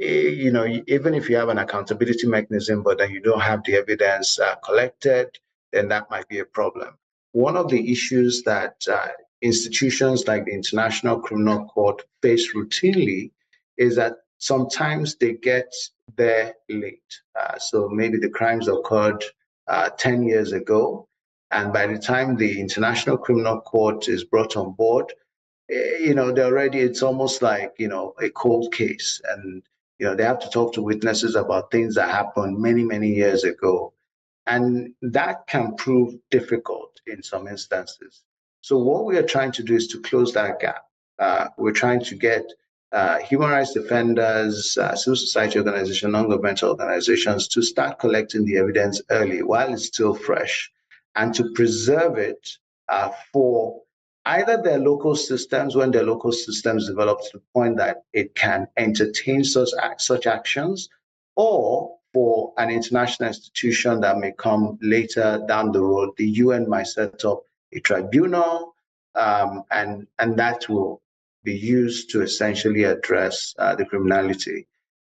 eh, 0.00 0.28
you 0.28 0.50
know, 0.50 0.66
even 0.86 1.14
if 1.14 1.28
you 1.28 1.36
have 1.36 1.50
an 1.50 1.58
accountability 1.58 2.26
mechanism, 2.26 2.82
but 2.82 2.98
then 2.98 3.10
you 3.10 3.20
don't 3.20 3.40
have 3.40 3.62
the 3.64 3.76
evidence 3.76 4.38
uh, 4.38 4.54
collected, 4.56 5.38
then 5.72 5.88
that 5.88 6.10
might 6.10 6.28
be 6.28 6.38
a 6.38 6.44
problem. 6.44 6.96
One 7.32 7.56
of 7.56 7.68
the 7.68 7.92
issues 7.92 8.42
that 8.44 8.76
uh, 8.90 9.08
institutions 9.44 10.26
like 10.26 10.46
the 10.46 10.52
International 10.52 11.20
Criminal 11.20 11.66
Court 11.66 12.02
face 12.22 12.54
routinely 12.54 13.30
is 13.76 13.94
that 13.96 14.14
sometimes 14.38 15.16
they 15.16 15.34
get 15.34 15.72
there 16.16 16.54
late. 16.70 17.20
Uh, 17.38 17.58
so 17.58 17.88
maybe 17.88 18.16
the 18.18 18.30
crimes 18.30 18.68
occurred 18.68 19.22
uh, 19.68 19.90
10 19.90 20.22
years 20.22 20.52
ago, 20.52 21.06
and 21.50 21.72
by 21.72 21.86
the 21.86 21.98
time 21.98 22.36
the 22.36 22.58
International 22.58 23.18
Criminal 23.18 23.60
Court 23.60 24.08
is 24.08 24.24
brought 24.24 24.56
on 24.56 24.72
board, 24.72 25.12
eh, 25.70 25.98
you 26.00 26.14
know, 26.14 26.32
they're 26.32 26.46
already, 26.46 26.80
it's 26.80 27.02
almost 27.02 27.42
like, 27.42 27.74
you 27.78 27.88
know, 27.88 28.14
a 28.22 28.30
cold 28.30 28.72
case. 28.72 29.20
And, 29.28 29.62
you 29.98 30.06
know, 30.06 30.14
they 30.14 30.24
have 30.24 30.40
to 30.40 30.50
talk 30.50 30.72
to 30.74 30.82
witnesses 30.82 31.34
about 31.36 31.70
things 31.70 31.94
that 31.96 32.08
happened 32.08 32.58
many, 32.58 32.82
many 32.82 33.08
years 33.08 33.44
ago. 33.44 33.92
And 34.46 34.94
that 35.02 35.46
can 35.46 35.74
prove 35.76 36.14
difficult 36.30 37.00
in 37.06 37.22
some 37.22 37.46
instances. 37.46 38.24
So 38.64 38.78
what 38.78 39.04
we 39.04 39.18
are 39.18 39.22
trying 39.22 39.52
to 39.52 39.62
do 39.62 39.74
is 39.74 39.88
to 39.88 40.00
close 40.00 40.32
that 40.32 40.58
gap. 40.58 40.84
Uh, 41.18 41.48
we're 41.58 41.70
trying 41.84 42.02
to 42.02 42.14
get 42.14 42.50
uh, 42.92 43.18
human 43.18 43.50
rights 43.50 43.74
defenders, 43.74 44.78
uh, 44.78 44.94
civil 44.96 45.16
society 45.16 45.58
organizations, 45.58 46.10
non-governmental 46.10 46.70
organizations 46.70 47.46
to 47.48 47.60
start 47.60 47.98
collecting 47.98 48.46
the 48.46 48.56
evidence 48.56 49.02
early 49.10 49.42
while 49.42 49.70
it's 49.70 49.88
still 49.88 50.14
fresh 50.14 50.72
and 51.14 51.34
to 51.34 51.52
preserve 51.52 52.16
it 52.16 52.56
uh, 52.88 53.10
for 53.34 53.82
either 54.24 54.56
their 54.62 54.78
local 54.78 55.14
systems 55.14 55.76
when 55.76 55.90
their 55.90 56.04
local 56.04 56.32
systems 56.32 56.88
develop 56.88 57.20
to 57.20 57.28
the 57.34 57.42
point 57.52 57.76
that 57.76 58.04
it 58.14 58.34
can 58.34 58.66
entertain 58.78 59.44
such, 59.44 59.68
such 59.98 60.26
actions 60.26 60.88
or 61.36 61.98
for 62.14 62.54
an 62.56 62.70
international 62.70 63.28
institution 63.28 64.00
that 64.00 64.16
may 64.16 64.32
come 64.32 64.78
later 64.80 65.44
down 65.46 65.70
the 65.70 65.82
road. 65.82 66.14
The 66.16 66.28
UN 66.28 66.66
might 66.66 66.86
set 66.86 67.26
up 67.26 67.42
a 67.74 67.80
tribunal, 67.80 68.74
um, 69.14 69.64
and 69.70 70.06
and 70.18 70.38
that 70.38 70.68
will 70.68 71.02
be 71.42 71.54
used 71.54 72.10
to 72.10 72.22
essentially 72.22 72.84
address 72.84 73.54
uh, 73.58 73.74
the 73.74 73.84
criminality. 73.84 74.66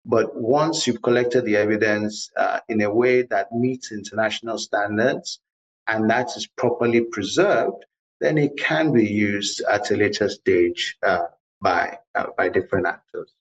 But 0.06 0.36
once 0.36 0.86
you've 0.86 1.02
collected 1.02 1.46
the 1.46 1.56
evidence 1.56 2.30
uh, 2.36 2.60
in 2.68 2.82
a 2.82 2.94
way 2.94 3.22
that 3.24 3.52
meets 3.52 3.92
international 3.92 4.58
standards, 4.58 5.40
and 5.88 6.10
that 6.10 6.36
is 6.36 6.48
properly 6.48 7.02
preserved, 7.02 7.86
then 8.20 8.38
it 8.38 8.58
can 8.58 8.92
be 8.92 9.06
used 9.06 9.62
at 9.70 9.92
a 9.92 9.96
later 9.96 10.30
stage 10.30 10.98
uh, 11.04 11.26
by 11.62 11.98
uh, 12.16 12.28
by 12.38 12.50
different 12.50 12.88
actors. 12.88 13.32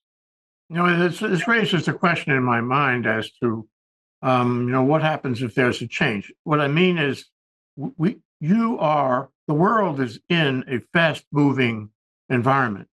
You 0.69 0.77
know, 0.77 1.09
this, 1.09 1.21
this 1.21 1.49
raises 1.49 1.89
a 1.89 1.93
question 1.93 2.33
in 2.33 2.43
my 2.43 2.61
mind 2.63 3.07
as 3.07 3.31
to, 3.41 3.69
um, 4.23 4.67
you 4.67 4.73
know, 4.73 4.83
what 4.83 5.03
happens 5.03 5.43
if 5.43 5.55
there's 5.55 5.83
a 5.83 5.87
change. 5.87 6.33
What 6.45 6.61
I 6.61 6.69
mean 6.69 6.97
is, 6.97 7.27
we 7.77 8.19
you 8.43 8.77
are, 8.81 9.31
the 9.47 9.55
world 9.55 10.01
is 10.01 10.19
in 10.29 10.65
a 10.67 10.81
fast 10.93 11.25
moving 11.31 11.91
environment 12.29 12.89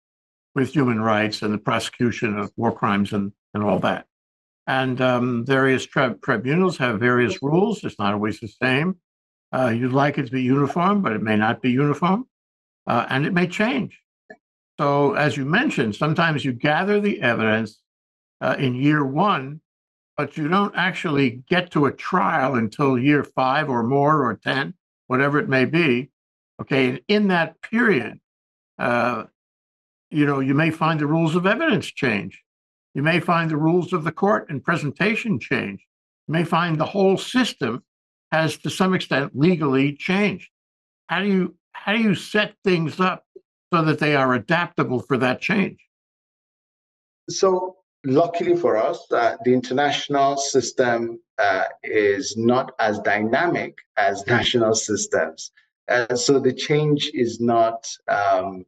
with 0.53 0.73
human 0.73 0.99
rights 0.99 1.41
and 1.41 1.53
the 1.53 1.57
prosecution 1.57 2.38
of 2.38 2.51
war 2.57 2.73
crimes 2.73 3.13
and, 3.13 3.31
and 3.53 3.63
all 3.63 3.79
that. 3.79 4.07
And 4.67 4.99
um, 4.99 5.45
various 5.45 5.86
tri- 5.86 6.15
tribunals 6.21 6.77
have 6.79 6.99
various 6.99 7.41
rules. 7.41 7.81
It's 7.86 7.97
not 7.97 8.13
always 8.13 8.41
the 8.41 8.49
same. 8.62 8.97
Uh, 9.53 9.69
you'd 9.69 9.93
like 9.93 10.17
it 10.17 10.25
to 10.25 10.31
be 10.31 10.43
uniform, 10.43 11.01
but 11.01 11.13
it 11.13 11.21
may 11.21 11.38
not 11.38 11.62
be 11.62 11.71
uniform, 11.71 12.27
uh, 12.86 13.05
and 13.10 13.25
it 13.25 13.31
may 13.31 13.47
change. 13.47 14.01
So, 14.77 15.13
as 15.13 15.38
you 15.38 15.45
mentioned, 15.45 15.95
sometimes 15.95 16.43
you 16.43 16.51
gather 16.51 16.99
the 16.99 17.21
evidence 17.21 17.79
uh, 18.41 18.57
in 18.60 18.75
year 18.75 19.05
one, 19.05 19.62
but 20.17 20.36
you 20.36 20.49
don't 20.49 20.75
actually 20.75 21.43
get 21.47 21.71
to 21.71 21.86
a 21.86 21.93
trial 21.93 22.55
until 22.55 22.99
year 22.99 23.23
five 23.23 23.69
or 23.69 23.83
more 23.83 24.25
or 24.25 24.36
10 24.36 24.73
whatever 25.08 25.39
it 25.39 25.50
may 25.50 25.65
be. 25.65 26.10
Okay, 26.62 26.89
and 26.89 27.02
in 27.08 27.28
that 27.28 27.62
period, 27.62 28.20
uh, 28.80 29.26
you 30.10 30.26
know, 30.26 30.39
you 30.39 30.54
may 30.54 30.72
find 30.72 31.00
the 31.00 31.08
rules 31.08 31.36
of 31.36 31.46
evidence 31.46 31.88
change. 31.88 32.41
You 32.93 33.04
may 33.04 33.20
find 33.20 33.50
the 33.52 33.58
rules 33.58 33.93
of 33.93 34.04
the 34.04 34.12
court 34.12 34.50
and 34.50 34.63
presentation 34.63 35.39
change. 35.39 35.86
You 36.28 36.34
may 36.34 36.43
find 36.43 36.80
the 36.80 36.86
whole 36.86 37.17
system 37.17 37.84
has, 38.32 38.58
to 38.58 38.70
some 38.70 38.93
extent, 38.93 39.32
legally 39.36 39.93
changed. 39.93 40.50
How 41.08 41.22
do 41.22 41.28
you 41.28 41.56
how 41.72 41.93
do 41.93 42.00
you 42.00 42.15
set 42.15 42.56
things 42.63 43.00
up 43.00 43.24
so 43.72 43.84
that 43.84 44.00
they 44.00 44.15
are 44.15 44.34
adaptable 44.34 45.00
for 45.00 45.17
that 45.17 45.39
change? 45.39 45.80
So, 47.30 47.77
luckily 48.08 48.56
for 48.56 48.78
us, 48.78 49.06
uh, 49.12 49.36
the 49.43 49.54
international 49.54 50.38
system 50.38 51.20
uh, 51.38 51.65
is 51.84 52.36
not 52.38 52.74
as 52.80 53.00
dynamic 53.00 53.78
as 53.98 54.26
national 54.28 54.74
systems. 54.74 55.52
And 55.88 56.17
so 56.20 56.39
the 56.39 56.54
change 56.54 57.12
is 57.13 57.39
not 57.39 57.88
um, 58.08 58.65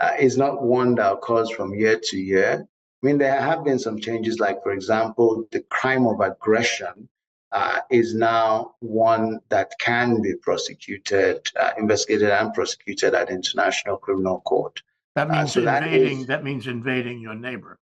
uh, 0.00 0.12
is 0.18 0.36
not 0.36 0.62
one 0.62 0.94
that 0.96 1.12
occurs 1.12 1.50
from 1.50 1.74
year 1.74 2.00
to 2.02 2.18
year. 2.18 2.66
I 3.02 3.06
mean, 3.06 3.18
there 3.18 3.40
have 3.40 3.64
been 3.64 3.78
some 3.78 4.00
changes, 4.00 4.40
like 4.40 4.62
for 4.62 4.72
example, 4.72 5.46
the 5.52 5.60
crime 5.70 6.06
of 6.06 6.20
aggression 6.20 7.08
uh, 7.52 7.80
is 7.90 8.14
now 8.14 8.74
one 8.80 9.40
that 9.50 9.72
can 9.80 10.22
be 10.22 10.34
prosecuted, 10.36 11.46
uh, 11.60 11.72
investigated, 11.78 12.30
and 12.30 12.54
prosecuted 12.54 13.14
at 13.14 13.30
international 13.30 13.98
criminal 13.98 14.40
court. 14.40 14.82
That 15.14 15.30
uh, 15.30 15.34
means 15.34 15.52
so 15.52 15.60
invading. 15.60 15.90
That, 15.90 16.20
is, 16.20 16.26
that 16.26 16.44
means 16.44 16.66
invading 16.66 17.20
your 17.20 17.34
neighbor. 17.34 17.78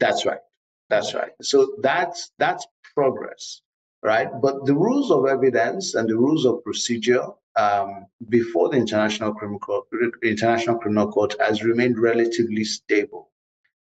That's 0.00 0.26
right. 0.26 0.40
That's 0.88 1.14
right. 1.14 1.30
So 1.40 1.76
that's 1.80 2.32
that's 2.38 2.66
progress, 2.94 3.62
right? 4.02 4.28
But 4.42 4.66
the 4.66 4.74
rules 4.74 5.10
of 5.12 5.26
evidence 5.26 5.94
and 5.94 6.08
the 6.08 6.16
rules 6.16 6.44
of 6.44 6.64
procedure 6.64 7.26
um, 7.56 8.06
before 8.28 8.70
the 8.70 8.76
International 8.76 9.32
Criminal 9.32 9.60
Court, 9.60 9.86
International 10.22 10.78
Criminal 10.78 11.12
Court 11.12 11.34
has 11.40 11.62
remained 11.62 11.98
relatively 11.98 12.64
stable. 12.64 13.30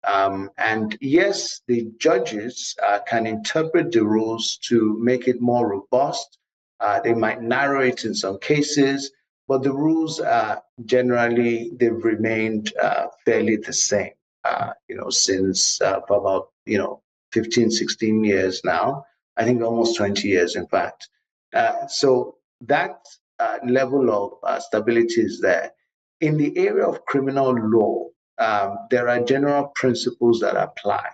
Um, 0.06 0.50
and 0.58 0.96
yes, 1.00 1.62
the 1.66 1.90
judges 1.98 2.74
uh, 2.86 3.00
can 3.06 3.26
interpret 3.26 3.92
the 3.92 4.04
rules 4.04 4.58
to 4.68 4.98
make 5.00 5.28
it 5.28 5.40
more 5.40 5.68
robust. 5.68 6.38
Uh, 6.80 7.00
they 7.00 7.14
might 7.14 7.42
narrow 7.42 7.80
it 7.80 8.04
in 8.04 8.14
some 8.14 8.38
cases, 8.38 9.10
but 9.48 9.62
the 9.62 9.72
rules 9.72 10.20
are 10.20 10.62
generally 10.84 11.72
they've 11.76 12.04
remained 12.04 12.72
uh, 12.82 13.06
fairly 13.24 13.56
the 13.56 13.72
same. 13.72 14.12
Uh, 14.44 14.72
you 14.88 14.96
know, 14.96 15.08
since 15.10 15.80
uh, 15.80 16.00
for 16.06 16.18
about 16.18 16.48
you 16.66 16.78
know 16.78 17.02
15, 17.32 17.70
16 17.70 18.24
years 18.24 18.62
now. 18.64 19.04
I 19.36 19.44
think 19.44 19.62
almost 19.62 19.96
20 19.96 20.28
years, 20.28 20.54
in 20.54 20.66
fact. 20.68 21.08
Uh, 21.52 21.86
so 21.88 22.36
that 22.60 23.04
uh, 23.40 23.58
level 23.66 24.10
of 24.10 24.38
uh, 24.44 24.60
stability 24.60 25.22
is 25.22 25.40
there. 25.40 25.72
In 26.20 26.36
the 26.36 26.56
area 26.56 26.86
of 26.86 27.04
criminal 27.06 27.52
law, 27.52 28.08
um, 28.38 28.78
there 28.90 29.08
are 29.08 29.20
general 29.20 29.72
principles 29.74 30.38
that 30.40 30.56
apply. 30.56 31.08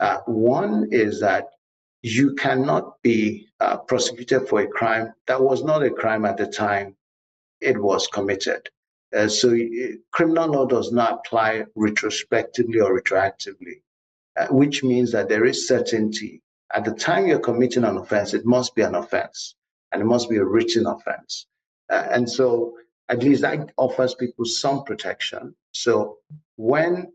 Uh, 0.00 0.18
one 0.26 0.88
is 0.90 1.20
that 1.20 1.48
you 2.02 2.34
cannot 2.34 3.00
be 3.02 3.48
prosecuted 3.88 4.46
for 4.46 4.60
a 4.60 4.66
crime 4.66 5.14
that 5.26 5.40
was 5.40 5.64
not 5.64 5.82
a 5.82 5.90
crime 5.90 6.26
at 6.26 6.36
the 6.36 6.46
time 6.46 6.94
it 7.62 7.80
was 7.80 8.06
committed. 8.08 8.68
Uh, 9.14 9.28
so 9.28 9.56
criminal 10.10 10.48
law 10.48 10.66
does 10.66 10.90
not 10.90 11.20
apply 11.24 11.64
retrospectively 11.76 12.80
or 12.80 12.98
retroactively, 13.00 13.80
uh, 14.36 14.46
which 14.48 14.82
means 14.82 15.12
that 15.12 15.28
there 15.28 15.44
is 15.44 15.68
certainty. 15.68 16.42
At 16.74 16.84
the 16.84 16.92
time 16.92 17.26
you're 17.26 17.38
committing 17.38 17.84
an 17.84 17.96
offense, 17.96 18.34
it 18.34 18.44
must 18.44 18.74
be 18.74 18.82
an 18.82 18.96
offense 18.96 19.54
and 19.92 20.02
it 20.02 20.06
must 20.06 20.28
be 20.28 20.38
a 20.38 20.44
written 20.44 20.86
offense. 20.86 21.46
Uh, 21.90 22.06
and 22.10 22.28
so 22.28 22.74
at 23.08 23.22
least 23.22 23.42
that 23.42 23.70
offers 23.76 24.14
people 24.16 24.44
some 24.44 24.82
protection. 24.82 25.54
So 25.72 26.18
when, 26.56 27.12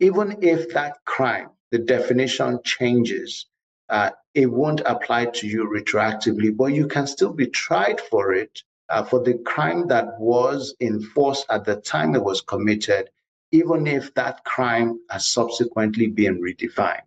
even 0.00 0.38
if 0.40 0.72
that 0.72 0.96
crime, 1.04 1.50
the 1.70 1.78
definition 1.78 2.60
changes, 2.64 3.46
uh, 3.90 4.10
it 4.32 4.46
won't 4.46 4.80
apply 4.86 5.26
to 5.26 5.46
you 5.46 5.68
retroactively, 5.68 6.56
but 6.56 6.66
you 6.66 6.86
can 6.86 7.06
still 7.06 7.32
be 7.32 7.48
tried 7.48 8.00
for 8.00 8.32
it 8.32 8.62
uh, 8.88 9.02
for 9.02 9.20
the 9.22 9.34
crime 9.44 9.86
that 9.88 10.18
was 10.18 10.74
in 10.80 11.00
force 11.00 11.44
at 11.50 11.64
the 11.64 11.76
time 11.76 12.14
it 12.14 12.22
was 12.22 12.40
committed, 12.40 13.10
even 13.52 13.86
if 13.86 14.12
that 14.14 14.44
crime 14.44 14.98
has 15.10 15.28
subsequently 15.28 16.06
been 16.06 16.40
redefined. 16.40 17.00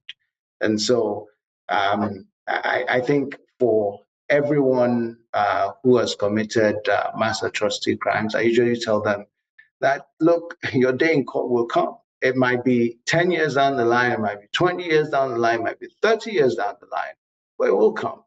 And 0.62 0.80
so 0.80 1.28
um, 1.70 2.26
I, 2.48 2.86
I, 2.90 3.02
think 3.02 3.38
for 3.60 4.00
everyone 4.30 5.18
uh, 5.34 5.72
who 5.84 5.98
has 5.98 6.16
committed 6.16 6.88
uh, 6.90 7.12
mass 7.18 7.44
atrocity 7.44 7.98
crimes, 7.98 8.34
I 8.34 8.42
usually 8.42 8.80
tell 8.80 9.02
them 9.02 9.26
that, 9.82 10.08
look, 10.20 10.58
your 10.74 10.94
day 10.94 11.14
in 11.14 11.26
court 11.26 11.50
will 11.50 11.66
come. 11.66 11.98
It 12.22 12.36
might 12.36 12.64
be 12.64 12.98
10 13.06 13.30
years 13.30 13.56
down 13.56 13.78
the 13.78 13.86
line, 13.86 14.14
it 14.14 14.20
might 14.20 14.42
be 14.42 14.48
20 14.54 14.84
years 14.84 15.10
down 15.10 15.32
the 15.32 15.38
line, 15.38 15.60
it 15.60 15.64
might 15.64 15.80
be 15.80 15.90
30 16.02 16.32
years 16.32 16.56
down 16.56 16.76
the 16.80 16.88
line, 16.88 17.14
but 17.60 17.68
it 17.68 17.78
will 17.78 17.94
come. 17.94 18.24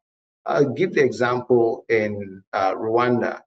I'll 0.46 0.72
give 0.72 0.94
the 0.94 1.04
example 1.04 1.84
in 1.88 2.42
uh, 2.52 2.74
Rwanda. 2.74 3.40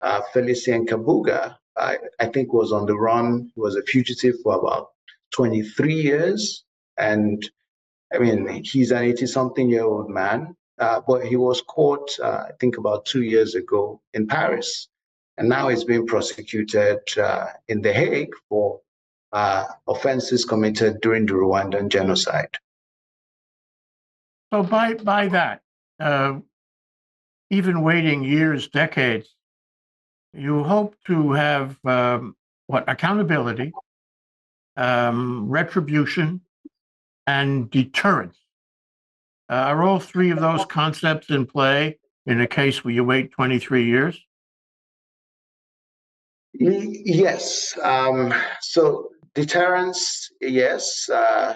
Uh, 0.00 0.22
Felicien 0.32 0.86
Kabuga, 0.86 1.56
I, 1.76 1.98
I, 2.20 2.26
think, 2.26 2.52
was 2.52 2.72
on 2.72 2.86
the 2.86 2.96
run. 2.96 3.50
He 3.54 3.60
was 3.60 3.74
a 3.74 3.82
fugitive 3.82 4.36
for 4.44 4.56
about 4.56 4.90
23 5.32 5.94
years. 5.94 6.64
And 6.96 7.48
I 8.12 8.18
mean, 8.18 8.62
he's 8.64 8.90
an 8.90 9.02
80 9.02 9.26
something 9.26 9.68
year 9.68 9.84
old 9.84 10.08
man, 10.08 10.56
uh, 10.78 11.00
but 11.06 11.26
he 11.26 11.36
was 11.36 11.62
caught, 11.62 12.10
uh, 12.22 12.44
I 12.48 12.52
think, 12.60 12.78
about 12.78 13.06
two 13.06 13.22
years 13.22 13.54
ago 13.54 14.00
in 14.14 14.26
Paris. 14.26 14.88
And 15.36 15.48
now 15.48 15.68
he's 15.68 15.84
being 15.84 16.06
prosecuted 16.06 17.00
uh, 17.16 17.46
in 17.68 17.82
The 17.82 17.92
Hague 17.92 18.34
for 18.48 18.80
uh, 19.32 19.64
offenses 19.86 20.44
committed 20.44 21.00
during 21.00 21.26
the 21.26 21.34
Rwandan 21.34 21.88
genocide. 21.88 22.56
So, 24.52 24.62
by, 24.62 24.94
by 24.94 25.28
that, 25.28 25.60
uh, 26.00 26.38
even 27.50 27.82
waiting 27.82 28.22
years, 28.22 28.68
decades, 28.68 29.34
you 30.32 30.62
hope 30.62 30.94
to 31.06 31.32
have 31.32 31.78
um, 31.84 32.36
what 32.66 32.88
accountability, 32.88 33.72
um, 34.76 35.48
retribution, 35.48 36.40
and 37.26 37.70
deterrence. 37.70 38.38
Uh, 39.50 39.54
are 39.54 39.82
all 39.82 39.98
three 39.98 40.30
of 40.30 40.40
those 40.40 40.64
concepts 40.66 41.30
in 41.30 41.46
play 41.46 41.98
in 42.26 42.40
a 42.42 42.46
case 42.46 42.84
where 42.84 42.92
you 42.92 43.02
wait 43.02 43.32
23 43.32 43.86
years? 43.86 44.20
Yes. 46.52 47.76
Um, 47.82 48.34
so 48.60 49.10
deterrence, 49.34 50.30
yes. 50.40 51.08
Uh, 51.08 51.54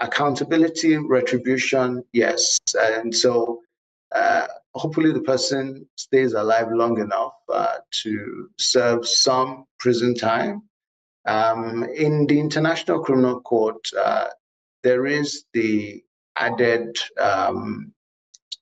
accountability, 0.00 0.96
retribution, 0.96 2.04
yes. 2.12 2.58
And 2.78 3.14
so 3.14 3.60
uh, 4.14 4.46
hopefully 4.74 5.12
the 5.12 5.20
person 5.20 5.86
stays 5.96 6.32
alive 6.32 6.68
long 6.72 7.00
enough 7.00 7.34
uh, 7.52 7.76
to 8.02 8.48
serve 8.58 9.06
some 9.06 9.64
prison 9.78 10.14
time. 10.14 10.62
Um, 11.26 11.84
in 11.84 12.26
the 12.26 12.38
International 12.40 13.00
Criminal 13.00 13.40
Court, 13.40 13.86
uh, 13.98 14.28
there 14.82 15.06
is 15.06 15.44
the 15.52 16.02
added 16.36 16.96
um, 17.18 17.92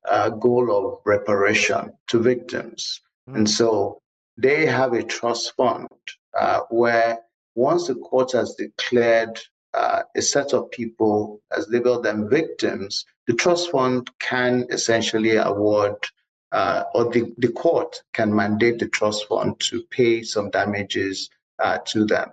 uh, 0.09 0.31
goal 0.31 0.71
of 0.77 1.01
reparation 1.05 1.93
to 2.09 2.19
victims. 2.19 3.01
Mm. 3.29 3.37
And 3.37 3.51
so 3.51 4.01
they 4.37 4.67
have 4.67 4.93
a 4.93 5.03
trust 5.03 5.55
fund 5.57 5.89
uh, 6.39 6.61
where 6.71 7.19
once 7.55 7.87
the 7.87 7.95
court 7.95 8.33
has 8.33 8.55
declared 8.55 9.41
uh, 9.75 10.03
a 10.17 10.23
set 10.23 10.53
of 10.53 10.71
people, 10.71 11.41
has 11.53 11.69
labeled 11.69 12.05
them 12.05 12.29
victims, 12.29 13.05
the 13.27 13.35
trust 13.35 13.71
fund 13.71 14.11
can 14.19 14.67
essentially 14.71 15.37
award 15.37 15.95
uh, 16.53 16.85
or 16.95 17.11
the, 17.13 17.33
the 17.39 17.53
court 17.53 18.03
can 18.13 18.35
mandate 18.35 18.79
the 18.79 18.89
trust 18.89 19.27
fund 19.29 19.59
to 19.61 19.83
pay 19.91 20.23
some 20.23 20.51
damages 20.51 21.31
uh, 21.61 21.79
to 21.87 22.05
them. 22.05 22.31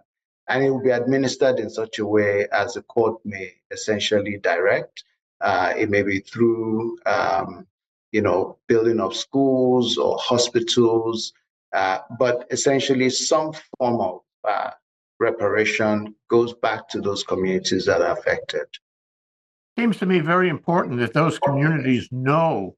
And 0.47 0.63
it 0.63 0.71
will 0.71 0.81
be 0.81 0.91
administered 0.91 1.59
in 1.59 1.69
such 1.69 1.99
a 1.99 2.05
way 2.05 2.47
as 2.51 2.73
the 2.73 2.81
court 2.83 3.19
may 3.25 3.53
essentially 3.69 4.37
direct. 4.37 5.03
Uh, 5.41 5.73
it 5.77 5.89
may 5.89 6.01
be 6.01 6.19
through, 6.19 6.97
um, 7.05 7.67
you 8.11 8.21
know, 8.21 8.57
building 8.67 8.99
of 8.99 9.15
schools 9.15 9.97
or 9.97 10.17
hospitals, 10.19 11.33
uh, 11.73 11.99
but 12.17 12.47
essentially 12.49 13.09
some 13.09 13.51
form 13.77 13.99
of 13.99 14.21
uh, 14.47 14.71
reparation 15.19 16.15
goes 16.29 16.53
back 16.53 16.87
to 16.89 17.01
those 17.01 17.23
communities 17.23 17.85
that 17.85 18.01
are 18.01 18.17
affected 18.17 18.67
seems 19.77 19.97
to 19.97 20.05
me 20.05 20.19
very 20.19 20.49
important 20.49 20.99
that 20.99 21.13
those 21.13 21.37
communities 21.37 22.07
know 22.11 22.75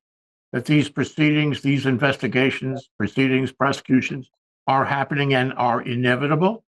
that 0.52 0.65
these 0.65 0.89
proceedings, 0.89 1.62
these 1.62 1.86
investigations, 1.86 2.89
proceedings, 2.97 3.52
prosecutions 3.52 4.30
are 4.67 4.84
happening 4.84 5.34
and 5.34 5.54
are 5.54 5.82
inevitable, 5.82 6.63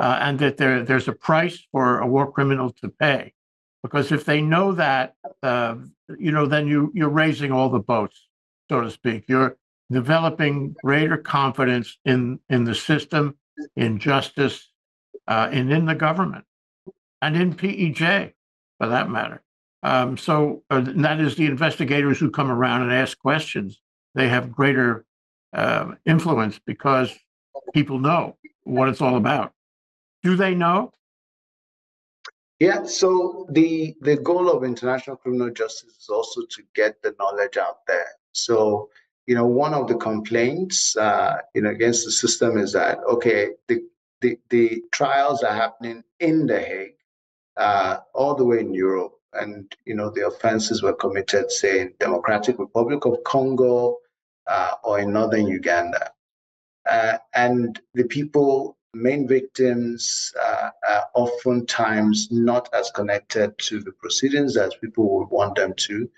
uh, 0.00 0.18
and 0.20 0.38
that 0.38 0.56
there, 0.56 0.82
there's 0.82 1.08
a 1.08 1.12
price 1.12 1.66
for 1.70 1.98
a 1.98 2.06
war 2.06 2.32
criminal 2.32 2.70
to 2.70 2.88
pay. 2.88 3.32
Because 3.82 4.10
if 4.10 4.24
they 4.24 4.40
know 4.40 4.72
that, 4.72 5.14
uh, 5.42 5.74
you 6.18 6.32
know, 6.32 6.46
then 6.46 6.66
you, 6.66 6.90
you're 6.94 7.10
raising 7.10 7.52
all 7.52 7.68
the 7.68 7.78
boats, 7.78 8.28
so 8.70 8.80
to 8.80 8.90
speak. 8.90 9.24
You're 9.28 9.58
developing 9.92 10.74
greater 10.82 11.18
confidence 11.18 11.98
in, 12.06 12.40
in 12.48 12.64
the 12.64 12.74
system, 12.74 13.36
in 13.76 13.98
justice, 13.98 14.70
uh, 15.26 15.48
and 15.50 15.72
in 15.72 15.86
the 15.86 15.94
government, 15.94 16.44
and 17.22 17.36
in 17.36 17.54
PEJ, 17.54 18.32
for 18.78 18.88
that 18.88 19.10
matter. 19.10 19.42
Um, 19.82 20.16
so 20.16 20.62
uh, 20.70 20.82
that 20.96 21.20
is 21.20 21.36
the 21.36 21.46
investigators 21.46 22.18
who 22.18 22.30
come 22.30 22.50
around 22.50 22.82
and 22.82 22.92
ask 22.92 23.18
questions. 23.18 23.80
They 24.14 24.28
have 24.28 24.50
greater 24.50 25.04
uh, 25.52 25.92
influence 26.06 26.58
because 26.64 27.12
people 27.74 27.98
know 27.98 28.36
what 28.62 28.88
it's 28.88 29.02
all 29.02 29.16
about. 29.16 29.52
Do 30.22 30.36
they 30.36 30.54
know? 30.54 30.92
Yeah, 32.60 32.84
so 32.84 33.46
the 33.50 33.94
the 34.00 34.16
goal 34.16 34.48
of 34.48 34.64
international 34.64 35.16
criminal 35.16 35.50
justice 35.50 35.96
is 35.98 36.08
also 36.08 36.42
to 36.42 36.62
get 36.74 37.02
the 37.02 37.14
knowledge 37.18 37.56
out 37.56 37.84
there. 37.86 38.06
So, 38.32 38.88
you 39.26 39.34
know, 39.34 39.44
one 39.44 39.74
of 39.74 39.88
the 39.88 39.96
complaints, 39.96 40.96
uh, 40.96 41.38
you 41.54 41.62
know, 41.62 41.70
against 41.70 42.04
the 42.04 42.12
system 42.12 42.56
is 42.56 42.72
that 42.72 42.98
okay, 43.10 43.50
the 43.68 43.82
the, 44.24 44.38
the 44.48 44.82
trials 44.90 45.42
are 45.42 45.54
happening 45.54 46.02
in 46.18 46.46
The 46.46 46.58
Hague, 46.58 46.96
uh, 47.58 47.98
all 48.14 48.34
the 48.34 48.44
way 48.44 48.60
in 48.60 48.72
Europe 48.72 49.12
and 49.34 49.74
you 49.84 49.94
know 49.94 50.10
the 50.10 50.26
offenses 50.26 50.82
were 50.82 50.94
committed, 50.94 51.50
say, 51.50 51.80
in 51.80 51.92
Democratic 51.98 52.58
Republic 52.58 53.04
of 53.04 53.22
Congo 53.24 53.98
uh, 54.46 54.72
or 54.82 55.00
in 55.00 55.12
northern 55.12 55.46
Uganda, 55.46 56.10
uh, 56.88 57.18
and 57.34 57.80
the 57.94 58.04
people, 58.04 58.78
main 58.94 59.28
victims, 59.28 60.32
uh, 60.40 60.70
are 60.88 61.04
oftentimes 61.14 62.28
not 62.30 62.68
as 62.72 62.90
connected 62.92 63.58
to 63.58 63.80
the 63.80 63.92
proceedings 63.92 64.56
as 64.56 64.74
people 64.76 65.18
would 65.18 65.28
want 65.30 65.56
them 65.56 65.74
to. 65.76 66.08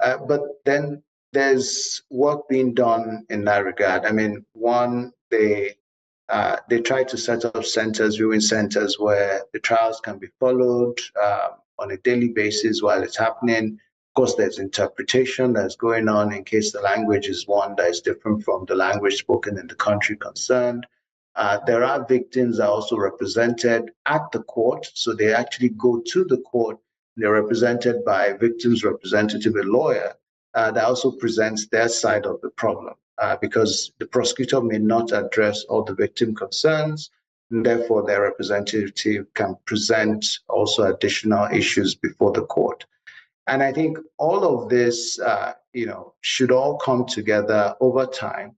Uh, 0.00 0.18
but 0.28 0.42
then 0.64 1.02
there's 1.32 2.02
work 2.10 2.48
being 2.48 2.72
done 2.72 3.26
in 3.30 3.44
that 3.44 3.64
regard. 3.64 4.04
I 4.04 4.12
mean, 4.12 4.44
one, 4.52 5.12
they 5.30 5.74
uh, 6.28 6.56
they 6.68 6.80
try 6.80 7.04
to 7.04 7.16
set 7.16 7.44
up 7.44 7.64
centers, 7.64 8.16
viewing 8.16 8.40
centers 8.40 8.98
where 8.98 9.42
the 9.52 9.58
trials 9.58 10.00
can 10.00 10.18
be 10.18 10.28
followed. 10.38 10.98
Um, 11.22 11.50
on 11.78 11.92
a 11.92 11.96
daily 11.98 12.28
basis 12.28 12.82
while 12.82 13.02
it's 13.02 13.16
happening. 13.16 13.74
Of 13.74 14.14
course, 14.14 14.34
there's 14.34 14.58
interpretation 14.58 15.52
that's 15.52 15.76
going 15.76 16.08
on 16.08 16.32
in 16.32 16.44
case 16.44 16.72
the 16.72 16.80
language 16.80 17.28
is 17.28 17.46
one 17.46 17.74
that 17.76 17.88
is 17.88 18.00
different 18.00 18.42
from 18.42 18.64
the 18.66 18.74
language 18.74 19.16
spoken 19.16 19.58
in 19.58 19.66
the 19.66 19.76
country 19.76 20.16
concerned. 20.16 20.86
Uh, 21.36 21.58
there 21.66 21.84
are 21.84 22.04
victims 22.04 22.56
that 22.56 22.64
are 22.64 22.70
also 22.70 22.96
represented 22.96 23.92
at 24.06 24.22
the 24.32 24.42
court, 24.42 24.90
so 24.94 25.14
they 25.14 25.32
actually 25.32 25.68
go 25.68 26.00
to 26.04 26.24
the 26.24 26.38
court. 26.38 26.78
They're 27.16 27.32
represented 27.32 28.04
by 28.04 28.32
victim's 28.32 28.82
representative, 28.82 29.54
a 29.54 29.62
lawyer, 29.62 30.14
uh, 30.54 30.72
that 30.72 30.84
also 30.84 31.12
presents 31.12 31.68
their 31.68 31.88
side 31.88 32.26
of 32.26 32.40
the 32.40 32.50
problem. 32.50 32.94
Uh, 33.20 33.36
because 33.40 33.92
the 33.98 34.06
prosecutor 34.06 34.60
may 34.60 34.78
not 34.78 35.10
address 35.12 35.64
all 35.64 35.82
the 35.82 35.94
victim 35.94 36.34
concerns, 36.34 37.10
and 37.50 37.66
therefore, 37.66 38.06
their 38.06 38.22
representative 38.22 39.26
can 39.34 39.56
present 39.64 40.24
also 40.48 40.84
additional 40.84 41.46
issues 41.46 41.94
before 41.94 42.30
the 42.32 42.44
court. 42.46 42.84
And 43.46 43.62
I 43.62 43.72
think 43.72 43.98
all 44.18 44.44
of 44.44 44.68
this, 44.68 45.18
uh, 45.18 45.54
you 45.72 45.86
know, 45.86 46.12
should 46.20 46.52
all 46.52 46.76
come 46.76 47.06
together 47.06 47.74
over 47.80 48.06
time. 48.06 48.54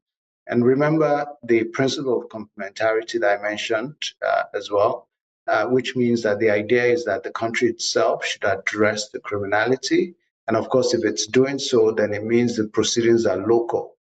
And 0.49 0.65
remember 0.65 1.27
the 1.45 1.65
principle 1.65 2.21
of 2.21 2.29
complementarity 2.29 3.21
that 3.21 3.39
I 3.39 3.43
mentioned 3.43 3.95
uh, 4.27 4.43
as 4.53 4.71
well, 4.71 5.09
uh, 5.47 5.67
which 5.67 5.95
means 5.95 6.23
that 6.23 6.41
the 6.41 6.51
idea 6.51 6.85
is 6.85 7.05
that 7.05 7.23
the 7.23 7.31
country 7.31 7.69
itself 7.69 8.25
should 8.27 8.45
address 8.45 9.11
the 9.11 9.21
criminality. 9.21 10.17
And 10.49 10.57
of 10.57 10.69
course, 10.69 10.93
if 10.93 11.05
it's 11.05 11.27
doing 11.29 11.61
so, 11.61 11.93
then 11.93 12.13
it 12.13 12.25
means 12.25 12.57
the 12.57 12.67
proceedings 12.67 13.25
are 13.27 13.47
local. 13.47 13.97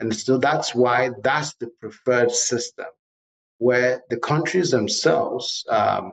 And 0.00 0.14
so 0.14 0.38
that's 0.38 0.74
why 0.74 1.10
that's 1.22 1.54
the 1.54 1.68
preferred 1.80 2.30
system, 2.30 2.86
where 3.58 4.02
the 4.10 4.18
countries 4.18 4.70
themselves 4.70 5.64
um, 5.68 6.12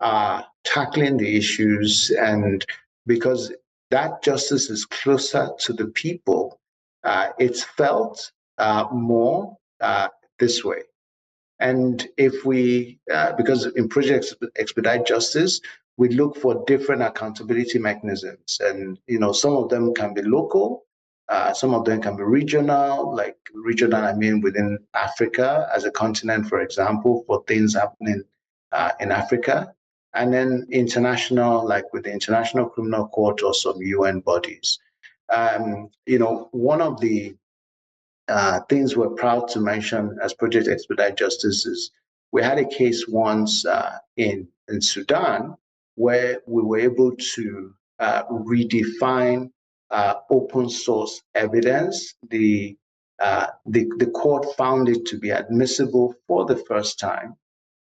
are 0.00 0.44
tackling 0.64 1.16
the 1.16 1.36
issues. 1.36 2.10
And 2.10 2.64
because 3.06 3.52
that 3.90 4.22
justice 4.22 4.70
is 4.70 4.84
closer 4.84 5.50
to 5.60 5.72
the 5.72 5.86
people, 5.86 6.60
uh, 7.04 7.28
it's 7.38 7.64
felt 7.64 8.32
uh, 8.58 8.86
more 8.92 9.56
uh, 9.80 10.08
this 10.38 10.64
way. 10.64 10.82
And 11.58 12.06
if 12.18 12.44
we, 12.44 12.98
uh, 13.12 13.32
because 13.32 13.66
in 13.66 13.88
Project 13.88 14.34
Expedite 14.56 15.06
Justice, 15.06 15.60
we 15.96 16.10
look 16.10 16.36
for 16.36 16.62
different 16.66 17.02
accountability 17.02 17.78
mechanisms. 17.78 18.58
And, 18.60 18.98
you 19.06 19.18
know, 19.18 19.32
some 19.32 19.56
of 19.56 19.70
them 19.70 19.94
can 19.94 20.12
be 20.12 20.22
local, 20.22 20.84
uh, 21.28 21.52
some 21.52 21.74
of 21.74 21.84
them 21.84 22.00
can 22.00 22.16
be 22.16 22.22
regional, 22.22 23.14
like 23.14 23.36
regional, 23.52 24.04
I 24.04 24.14
mean, 24.14 24.40
within 24.40 24.78
Africa 24.94 25.68
as 25.74 25.84
a 25.84 25.90
continent, 25.90 26.48
for 26.48 26.60
example, 26.60 27.24
for 27.26 27.42
things 27.48 27.74
happening 27.74 28.22
uh, 28.72 28.92
in 29.00 29.10
Africa. 29.10 29.72
And 30.14 30.32
then 30.32 30.66
international, 30.70 31.66
like 31.66 31.92
with 31.92 32.04
the 32.04 32.12
International 32.12 32.68
Criminal 32.68 33.08
Court 33.08 33.42
or 33.42 33.54
some 33.54 33.82
UN 33.82 34.20
bodies. 34.20 34.78
Um, 35.28 35.90
you 36.06 36.18
know, 36.18 36.48
one 36.52 36.80
of 36.80 37.00
the 37.00 37.34
uh, 38.28 38.60
things 38.68 38.96
we're 38.96 39.10
proud 39.10 39.48
to 39.48 39.60
mention 39.60 40.16
as 40.22 40.32
Project 40.32 40.68
Expedite 40.68 41.16
Justice 41.16 41.66
is 41.66 41.90
we 42.32 42.42
had 42.42 42.58
a 42.58 42.64
case 42.64 43.06
once 43.08 43.66
uh, 43.66 43.98
in, 44.16 44.48
in 44.68 44.80
Sudan 44.80 45.56
where 45.96 46.40
we 46.46 46.62
were 46.62 46.78
able 46.78 47.12
to 47.16 47.74
uh, 47.98 48.24
redefine 48.24 49.50
uh, 49.90 50.14
open 50.30 50.68
source 50.68 51.22
evidence. 51.34 52.14
The, 52.28 52.76
uh, 53.20 53.46
the, 53.64 53.86
the 53.98 54.06
court 54.06 54.56
found 54.56 54.88
it 54.88 55.06
to 55.06 55.18
be 55.18 55.30
admissible 55.30 56.14
for 56.26 56.44
the 56.44 56.56
first 56.56 56.98
time. 56.98 57.36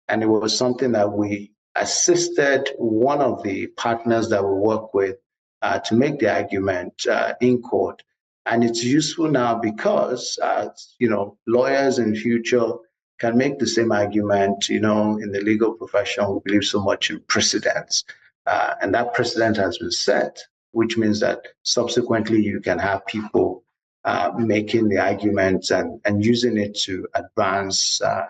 And 0.09 0.23
it 0.23 0.27
was 0.27 0.57
something 0.57 0.93
that 0.93 1.13
we 1.13 1.53
assisted 1.75 2.71
one 2.77 3.21
of 3.21 3.43
the 3.43 3.69
partners 3.69 4.29
that 4.29 4.45
we 4.45 4.53
work 4.53 4.95
with 4.95 5.17
uh, 5.63 5.79
to 5.81 5.95
make 5.95 6.19
the 6.19 6.33
argument 6.33 7.07
in 7.41 7.63
court 7.63 8.03
and 8.47 8.63
it's 8.63 8.85
useful 8.85 9.31
now 9.31 9.55
because 9.55 10.39
uh, 10.43 10.69
you 10.99 11.09
know 11.09 11.37
lawyers 11.47 11.99
in 11.99 12.15
future 12.15 12.73
can 13.19 13.37
make 13.37 13.59
the 13.59 13.67
same 13.67 13.93
argument 13.93 14.69
you 14.69 14.81
know 14.81 15.19
in 15.19 15.33
the 15.33 15.41
legal 15.41 15.73
profession 15.73 16.33
we 16.33 16.41
believe 16.45 16.65
so 16.65 16.83
much 16.83 17.11
in 17.11 17.21
precedents 17.27 18.05
uh, 18.47 18.75
and 18.81 18.95
that 18.95 19.15
precedent 19.15 19.57
has 19.57 19.79
been 19.79 19.91
set 19.91 20.39
which 20.75 20.99
means 20.99 21.21
that 21.21 21.47
subsequently 21.63 22.43
you 22.43 22.61
can 22.61 22.79
have 22.79 23.07
people 23.07 23.65
uh, 24.05 24.33
making 24.37 24.89
the 24.89 24.99
arguments 24.99 25.71
and, 25.71 26.01
and 26.05 26.25
using 26.25 26.59
it 26.59 26.75
to 26.75 27.07
advance 27.15 28.01
uh, 28.03 28.27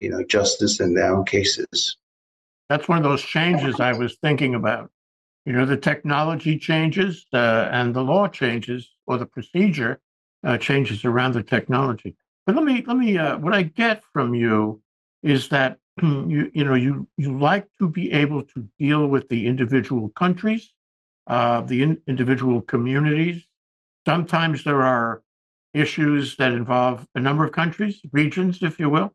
you 0.00 0.10
know 0.10 0.22
justice 0.24 0.80
in 0.80 0.94
their 0.94 1.14
own 1.14 1.24
cases. 1.24 1.96
That's 2.68 2.88
one 2.88 2.98
of 2.98 3.04
those 3.04 3.22
changes 3.22 3.80
i 3.80 3.92
was 3.92 4.16
thinking 4.22 4.54
about. 4.54 4.90
You 5.46 5.52
know 5.52 5.66
the 5.66 5.76
technology 5.76 6.58
changes 6.58 7.26
uh, 7.32 7.68
and 7.70 7.94
the 7.94 8.02
law 8.02 8.28
changes 8.28 8.90
or 9.06 9.18
the 9.18 9.26
procedure 9.26 10.00
uh, 10.42 10.58
changes 10.58 11.04
around 11.04 11.32
the 11.34 11.42
technology. 11.42 12.16
But 12.46 12.56
let 12.56 12.64
me 12.64 12.84
let 12.86 12.96
me 12.96 13.16
uh, 13.16 13.38
what 13.38 13.54
i 13.54 13.62
get 13.62 14.02
from 14.12 14.34
you 14.34 14.82
is 15.22 15.48
that 15.48 15.78
you 16.02 16.50
you 16.52 16.64
know 16.64 16.74
you 16.74 17.06
you 17.16 17.38
like 17.38 17.66
to 17.78 17.88
be 17.88 18.12
able 18.12 18.42
to 18.42 18.68
deal 18.78 19.06
with 19.06 19.28
the 19.28 19.46
individual 19.46 20.10
countries 20.10 20.73
uh, 21.26 21.60
the 21.62 21.82
in, 21.82 22.00
individual 22.06 22.60
communities 22.60 23.46
sometimes 24.06 24.64
there 24.64 24.82
are 24.82 25.22
issues 25.72 26.36
that 26.36 26.52
involve 26.52 27.06
a 27.14 27.20
number 27.20 27.44
of 27.44 27.52
countries 27.52 28.00
regions 28.12 28.62
if 28.62 28.78
you 28.78 28.88
will 28.88 29.12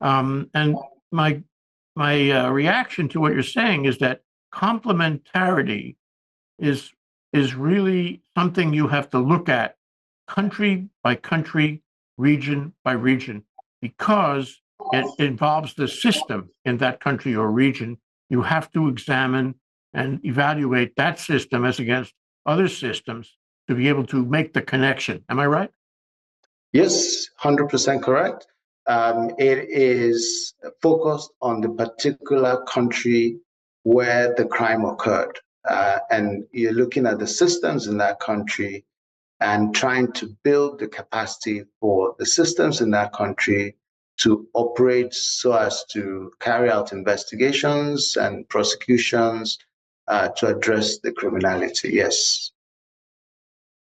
um, 0.00 0.48
and 0.54 0.76
my 1.12 1.42
my 1.96 2.30
uh, 2.30 2.50
reaction 2.50 3.08
to 3.08 3.20
what 3.20 3.32
you're 3.32 3.42
saying 3.42 3.84
is 3.84 3.98
that 3.98 4.20
complementarity 4.52 5.96
is 6.58 6.92
is 7.32 7.54
really 7.54 8.22
something 8.36 8.72
you 8.72 8.88
have 8.88 9.10
to 9.10 9.18
look 9.18 9.48
at 9.48 9.76
country 10.26 10.88
by 11.02 11.14
country, 11.14 11.82
region 12.16 12.72
by 12.84 12.92
region, 12.92 13.44
because 13.80 14.60
it 14.92 15.06
involves 15.18 15.74
the 15.74 15.86
system 15.86 16.50
in 16.64 16.78
that 16.78 17.00
country 17.00 17.34
or 17.36 17.50
region. 17.50 17.98
You 18.28 18.42
have 18.42 18.70
to 18.72 18.88
examine 18.88 19.54
and 19.94 20.24
evaluate 20.24 20.94
that 20.96 21.18
system 21.18 21.64
as 21.64 21.78
against 21.78 22.14
other 22.46 22.68
systems 22.68 23.36
to 23.68 23.74
be 23.74 23.88
able 23.88 24.06
to 24.06 24.24
make 24.24 24.52
the 24.52 24.62
connection. 24.62 25.24
Am 25.28 25.38
I 25.40 25.46
right? 25.46 25.70
Yes, 26.72 27.28
100% 27.40 28.02
correct. 28.02 28.46
Um, 28.86 29.30
it 29.38 29.68
is 29.68 30.54
focused 30.80 31.32
on 31.42 31.60
the 31.60 31.68
particular 31.68 32.62
country 32.64 33.38
where 33.82 34.34
the 34.34 34.46
crime 34.46 34.84
occurred. 34.84 35.38
Uh, 35.68 35.98
and 36.10 36.44
you're 36.52 36.72
looking 36.72 37.06
at 37.06 37.18
the 37.18 37.26
systems 37.26 37.86
in 37.86 37.98
that 37.98 38.20
country 38.20 38.84
and 39.40 39.74
trying 39.74 40.12
to 40.12 40.34
build 40.42 40.78
the 40.78 40.88
capacity 40.88 41.64
for 41.80 42.14
the 42.18 42.26
systems 42.26 42.80
in 42.80 42.90
that 42.90 43.12
country 43.12 43.76
to 44.18 44.46
operate 44.54 45.14
so 45.14 45.52
as 45.52 45.84
to 45.90 46.30
carry 46.40 46.70
out 46.70 46.92
investigations 46.92 48.16
and 48.16 48.48
prosecutions 48.48 49.58
uh, 50.10 50.28
to 50.28 50.48
address 50.48 50.98
the 50.98 51.12
criminality. 51.12 51.92
Yes. 51.92 52.50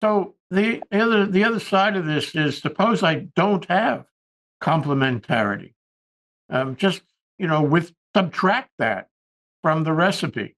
So 0.02 0.34
the 0.50 0.82
other 0.92 1.24
the 1.26 1.44
other 1.44 1.60
side 1.60 1.96
of 1.96 2.04
this 2.04 2.34
is 2.34 2.60
suppose 2.60 3.02
I 3.02 3.28
don't 3.36 3.64
have 3.66 4.04
complementarity. 4.62 5.72
Um, 6.50 6.76
just 6.76 7.02
you 7.38 7.46
know, 7.46 7.62
with 7.62 7.92
subtract 8.14 8.70
that 8.78 9.08
from 9.62 9.84
the 9.84 9.92
recipe. 9.92 10.56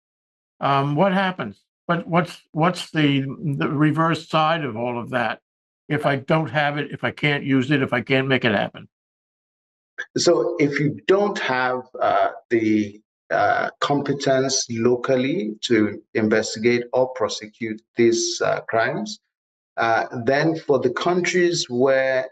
Um, 0.60 0.96
what 0.96 1.12
happens? 1.12 1.62
But 1.86 2.06
what's 2.06 2.42
what's 2.52 2.90
the 2.90 3.20
the 3.20 3.68
reverse 3.68 4.28
side 4.28 4.64
of 4.64 4.76
all 4.76 4.98
of 4.98 5.10
that? 5.10 5.40
If 5.88 6.04
I 6.04 6.16
don't 6.16 6.50
have 6.50 6.78
it, 6.78 6.90
if 6.90 7.04
I 7.04 7.10
can't 7.10 7.44
use 7.44 7.70
it, 7.70 7.82
if 7.82 7.92
I 7.92 8.00
can't 8.00 8.28
make 8.28 8.44
it 8.44 8.52
happen. 8.52 8.88
So 10.16 10.56
if 10.58 10.78
you 10.78 11.00
don't 11.06 11.38
have 11.38 11.82
uh, 12.00 12.30
the 12.50 13.00
uh, 13.30 13.70
competence 13.80 14.66
locally 14.70 15.54
to 15.62 16.02
investigate 16.14 16.84
or 16.92 17.08
prosecute 17.10 17.80
these 17.96 18.40
uh, 18.40 18.60
crimes, 18.62 19.20
uh, 19.76 20.06
then 20.24 20.56
for 20.56 20.78
the 20.78 20.90
countries 20.90 21.68
where 21.68 22.28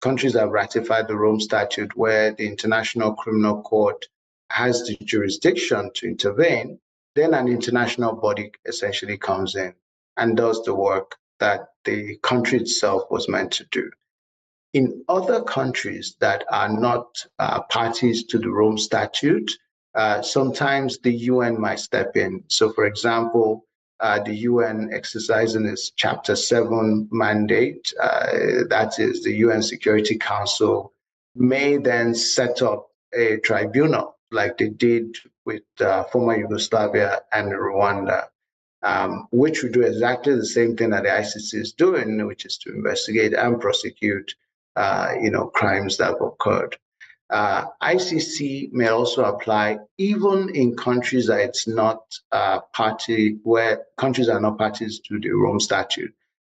countries 0.00 0.34
have 0.34 0.50
ratified 0.50 1.06
the 1.06 1.16
Rome 1.16 1.40
Statute, 1.40 1.96
where 1.96 2.32
the 2.32 2.46
International 2.46 3.14
Criminal 3.14 3.62
Court 3.62 4.04
has 4.50 4.82
the 4.82 4.96
jurisdiction 5.04 5.90
to 5.94 6.06
intervene, 6.06 6.78
then 7.14 7.34
an 7.34 7.48
international 7.48 8.14
body 8.14 8.50
essentially 8.66 9.16
comes 9.16 9.54
in 9.54 9.74
and 10.16 10.36
does 10.36 10.62
the 10.64 10.74
work 10.74 11.16
that 11.40 11.68
the 11.84 12.16
country 12.22 12.58
itself 12.58 13.02
was 13.10 13.28
meant 13.28 13.52
to 13.52 13.64
do. 13.70 13.90
In 14.72 15.04
other 15.08 15.42
countries 15.42 16.16
that 16.20 16.44
are 16.50 16.68
not 16.68 17.06
uh, 17.38 17.62
parties 17.64 18.24
to 18.24 18.38
the 18.38 18.50
Rome 18.50 18.78
Statute, 18.78 19.50
uh, 19.94 20.22
sometimes 20.22 20.98
the 20.98 21.12
UN 21.12 21.60
might 21.60 21.80
step 21.80 22.16
in. 22.16 22.42
So, 22.48 22.72
for 22.72 22.86
example, 22.86 23.66
uh, 24.00 24.22
the 24.22 24.34
UN 24.34 24.90
exercising 24.92 25.64
its 25.64 25.90
Chapter 25.90 26.34
7 26.34 27.08
mandate, 27.12 27.92
uh, 28.00 28.64
that 28.68 28.98
is, 28.98 29.22
the 29.22 29.34
UN 29.36 29.62
Security 29.62 30.18
Council, 30.18 30.92
may 31.34 31.76
then 31.76 32.14
set 32.14 32.62
up 32.62 32.88
a 33.14 33.36
tribunal 33.38 34.16
like 34.30 34.58
they 34.58 34.70
did 34.70 35.16
with 35.44 35.62
uh, 35.80 36.04
former 36.04 36.36
Yugoslavia 36.36 37.20
and 37.32 37.52
Rwanda, 37.52 38.26
um, 38.82 39.28
which 39.30 39.62
would 39.62 39.72
do 39.72 39.82
exactly 39.82 40.34
the 40.34 40.46
same 40.46 40.76
thing 40.76 40.90
that 40.90 41.04
the 41.04 41.10
ICC 41.10 41.54
is 41.54 41.72
doing, 41.72 42.26
which 42.26 42.46
is 42.46 42.56
to 42.58 42.72
investigate 42.72 43.34
and 43.34 43.60
prosecute, 43.60 44.34
uh, 44.76 45.12
you 45.20 45.30
know, 45.30 45.46
crimes 45.48 45.98
that 45.98 46.06
have 46.06 46.20
occurred. 46.20 46.76
Uh, 47.32 47.64
ICC 47.82 48.70
may 48.72 48.88
also 48.88 49.24
apply 49.24 49.78
even 49.96 50.54
in 50.54 50.76
countries 50.76 51.26
that 51.26 51.40
it's 51.40 51.66
not 51.66 52.02
uh, 52.30 52.60
party, 52.74 53.38
where 53.42 53.84
countries 53.96 54.28
are 54.28 54.38
not 54.38 54.58
parties 54.58 55.00
to 55.00 55.18
the 55.18 55.30
Rome 55.30 55.58
Statute. 55.58 56.12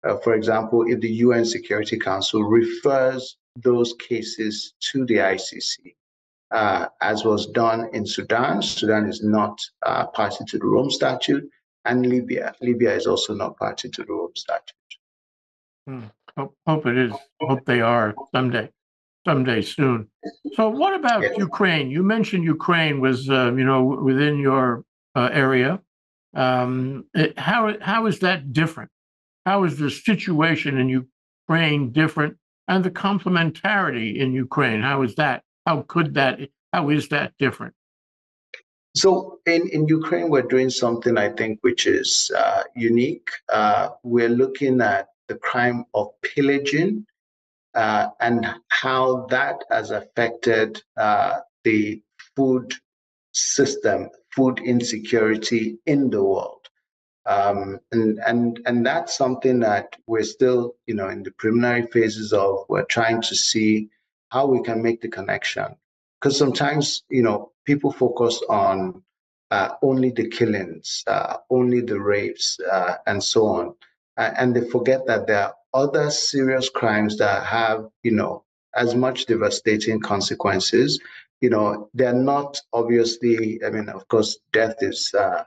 Uh, 0.04 0.18
for 0.18 0.34
example, 0.34 0.84
if 0.88 1.00
the 1.00 1.12
UN 1.28 1.46
Security 1.46 1.98
Council 2.00 2.44
refers 2.44 3.38
those 3.58 3.94
cases 4.00 4.74
to 4.92 5.06
the 5.06 5.18
ICC, 5.18 5.94
uh, 6.50 6.88
as 7.02 7.24
was 7.24 7.48
done 7.48 7.90
in 7.94 8.06
Sudan. 8.06 8.62
Sudan 8.64 9.08
is 9.08 9.24
not 9.24 9.60
uh, 9.86 10.08
party 10.08 10.44
to 10.46 10.58
the 10.58 10.66
Rome 10.66 10.90
Statute, 10.90 11.48
and 11.86 12.06
Libya. 12.06 12.54
Libya 12.62 12.96
is 12.96 13.06
also 13.06 13.36
not 13.36 13.58
party 13.58 13.90
to 13.90 14.04
the 14.04 14.12
Rome 14.12 14.36
Statute. 14.36 14.74
Hmm. 15.88 16.06
Hope, 16.36 16.56
hope 16.66 16.88
it 16.88 16.98
is. 16.98 17.14
Hope 17.42 17.64
they 17.66 17.82
are 17.82 18.16
someday. 18.34 18.70
Someday 19.26 19.62
soon. 19.62 20.08
So, 20.54 20.70
what 20.70 20.94
about 20.94 21.22
Yes. 21.22 21.38
Ukraine? 21.38 21.90
You 21.90 22.04
mentioned 22.04 22.44
Ukraine 22.44 23.00
was, 23.00 23.30
uh, 23.30 23.54
you 23.54 23.64
know, 23.64 23.84
within 23.84 24.38
your 24.40 24.84
uh, 25.16 25.30
area. 25.32 25.82
Um, 26.36 27.06
it, 27.14 27.38
how 27.38 27.76
how 27.82 28.06
is 28.08 28.20
that 28.20 28.54
different? 28.54 28.90
How 29.46 29.64
is 29.64 29.78
the 29.78 29.90
situation 29.90 30.78
in 30.78 30.90
Ukraine 30.90 31.92
different, 31.92 32.38
and 32.68 32.84
the 32.84 32.92
complementarity 32.92 34.18
in 34.18 34.34
Ukraine? 34.34 34.82
How 34.82 35.04
is 35.04 35.16
that? 35.16 35.44
How 35.66 35.84
could 35.88 36.14
that? 36.16 36.40
How 36.72 36.90
is 36.90 37.10
that 37.10 37.34
different? 37.38 37.74
So 38.96 39.40
in, 39.48 39.68
in 39.70 39.88
Ukraine, 39.88 40.30
we're 40.30 40.44
doing 40.56 40.70
something 40.70 41.18
I 41.18 41.30
think 41.30 41.60
which 41.62 41.88
is 41.88 42.30
uh, 42.38 42.64
unique. 42.76 43.28
Uh, 43.52 43.90
we're 44.04 44.30
looking 44.30 44.82
at 44.82 45.08
the 45.28 45.36
crime 45.36 45.86
of 45.96 46.10
pillaging 46.22 47.06
uh, 47.76 48.08
and 48.20 48.48
how 48.70 49.26
that 49.30 49.64
has 49.70 49.92
affected 49.92 50.82
uh, 50.98 51.40
the 51.64 52.02
food 52.36 52.74
system, 53.32 54.10
food 54.36 54.60
insecurity 54.60 55.78
in 55.86 56.10
the 56.10 56.24
world. 56.24 56.68
Um, 57.26 57.80
and 57.92 58.20
and 58.28 58.60
and 58.66 58.86
that's 58.86 59.16
something 59.16 59.62
that 59.62 59.96
we're 60.08 60.24
still, 60.24 60.76
you 60.88 60.94
know, 60.94 61.08
in 61.10 61.24
the 61.24 61.32
preliminary 61.32 61.88
phases 61.88 62.34
of. 62.34 62.66
We're 62.68 62.84
trying 62.84 63.22
to 63.22 63.36
see 63.36 63.90
how 64.30 64.48
we 64.48 64.62
can 64.62 64.84
make 64.84 65.02
the 65.02 65.08
connection 65.08 65.76
because 66.20 66.38
sometimes, 66.38 67.04
you 67.10 67.22
know, 67.22 67.52
people 67.66 67.94
focus 67.94 68.42
on 68.50 69.04
uh, 69.52 69.70
only 69.82 70.12
the 70.12 70.28
killings, 70.28 71.04
uh, 71.08 71.38
only 71.50 71.80
the 71.80 72.00
rapes, 72.00 72.60
uh, 72.72 72.96
and 73.08 73.24
so 73.24 73.46
on, 73.46 73.76
and 74.18 74.56
they 74.56 74.68
forget 74.70 75.06
that 75.06 75.28
there 75.28 75.44
are 75.46 75.56
other 75.74 76.10
serious 76.10 76.70
crimes 76.70 77.18
that 77.18 77.44
have, 77.46 77.88
you 78.04 78.12
know, 78.12 78.44
as 78.76 78.96
much 78.96 79.26
devastating 79.26 80.00
consequences. 80.00 81.00
You 81.42 81.50
know, 81.50 81.90
they're 81.94 82.14
not 82.14 82.60
obviously. 82.72 83.60
I 83.66 83.70
mean, 83.70 83.90
of 83.90 84.08
course, 84.08 84.38
death 84.52 84.76
is 84.82 85.14
uh, 85.18 85.44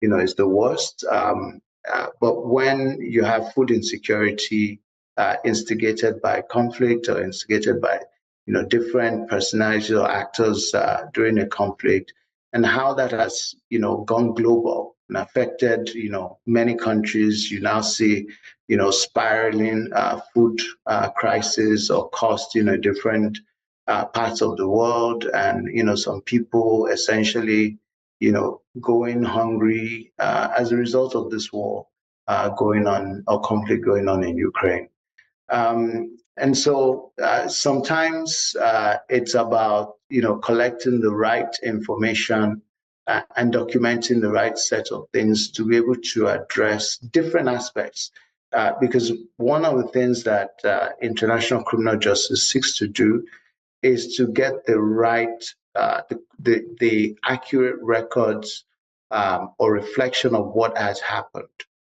you 0.00 0.08
know, 0.08 0.18
is 0.18 0.34
the 0.34 0.48
worst. 0.48 1.04
Um, 1.10 1.60
uh, 1.92 2.06
but 2.20 2.46
when 2.46 2.98
you 3.00 3.22
have 3.24 3.52
food 3.52 3.70
insecurity 3.70 4.80
uh, 5.16 5.36
instigated 5.44 6.20
by 6.20 6.42
conflict 6.50 7.08
or 7.08 7.22
instigated 7.22 7.80
by, 7.80 8.00
you 8.46 8.52
know, 8.52 8.64
different 8.64 9.28
personalities 9.28 9.92
or 9.92 10.10
actors 10.10 10.74
uh, 10.74 11.06
during 11.14 11.38
a 11.38 11.46
conflict, 11.46 12.12
and 12.52 12.64
how 12.64 12.94
that 12.94 13.10
has, 13.12 13.54
you 13.70 13.78
know, 13.78 13.98
gone 14.04 14.34
global 14.34 14.96
and 15.08 15.18
affected, 15.18 15.88
you 15.94 16.10
know, 16.10 16.38
many 16.46 16.74
countries, 16.74 17.50
you 17.50 17.60
now 17.60 17.80
see, 17.80 18.26
you 18.68 18.76
know, 18.76 18.90
spiraling 18.90 19.88
uh, 19.92 20.20
food 20.34 20.60
uh, 20.86 21.10
crisis 21.10 21.90
or 21.90 22.08
cost, 22.10 22.54
you 22.54 22.64
know, 22.64 22.76
different 22.76 23.38
uh, 23.86 24.04
parts 24.06 24.42
of 24.42 24.56
the 24.56 24.68
world, 24.68 25.24
and 25.32 25.68
you 25.72 25.84
know, 25.84 25.94
some 25.94 26.20
people 26.22 26.86
essentially 26.86 27.78
you 28.20 28.32
know, 28.32 28.62
going 28.80 29.22
hungry 29.22 30.12
uh, 30.18 30.48
as 30.56 30.72
a 30.72 30.76
result 30.76 31.14
of 31.14 31.30
this 31.30 31.52
war 31.52 31.86
uh, 32.28 32.48
going 32.50 32.86
on 32.86 33.22
or 33.26 33.40
conflict 33.42 33.84
going 33.84 34.08
on 34.08 34.24
in 34.24 34.36
Ukraine. 34.36 34.88
Um, 35.48 36.16
and 36.38 36.56
so 36.56 37.12
uh, 37.22 37.48
sometimes 37.48 38.56
it's 39.08 39.34
about, 39.34 39.94
you 40.08 40.22
know, 40.22 40.36
collecting 40.36 41.00
the 41.00 41.14
right 41.14 41.54
information 41.62 42.62
and 43.06 43.54
documenting 43.54 44.20
the 44.20 44.30
right 44.30 44.58
set 44.58 44.90
of 44.92 45.06
things 45.12 45.50
to 45.52 45.64
be 45.64 45.76
able 45.76 45.94
to 45.96 46.28
address 46.28 46.96
different 46.98 47.48
aspects. 47.48 48.10
Uh, 48.52 48.72
because 48.80 49.12
one 49.36 49.64
of 49.64 49.76
the 49.76 49.88
things 49.88 50.22
that 50.22 50.50
international 51.02 51.62
criminal 51.64 51.98
justice 51.98 52.46
seeks 52.46 52.78
to 52.78 52.86
do 52.86 53.26
is 53.82 54.16
to 54.16 54.28
get 54.28 54.64
the 54.66 54.78
right 54.78 55.44
uh, 55.76 56.00
the, 56.08 56.18
the, 56.38 56.76
the, 56.80 57.18
accurate 57.24 57.76
records 57.82 58.64
um, 59.10 59.50
or 59.58 59.72
reflection 59.72 60.34
of 60.34 60.54
what 60.54 60.76
has 60.78 60.98
happened 61.00 61.46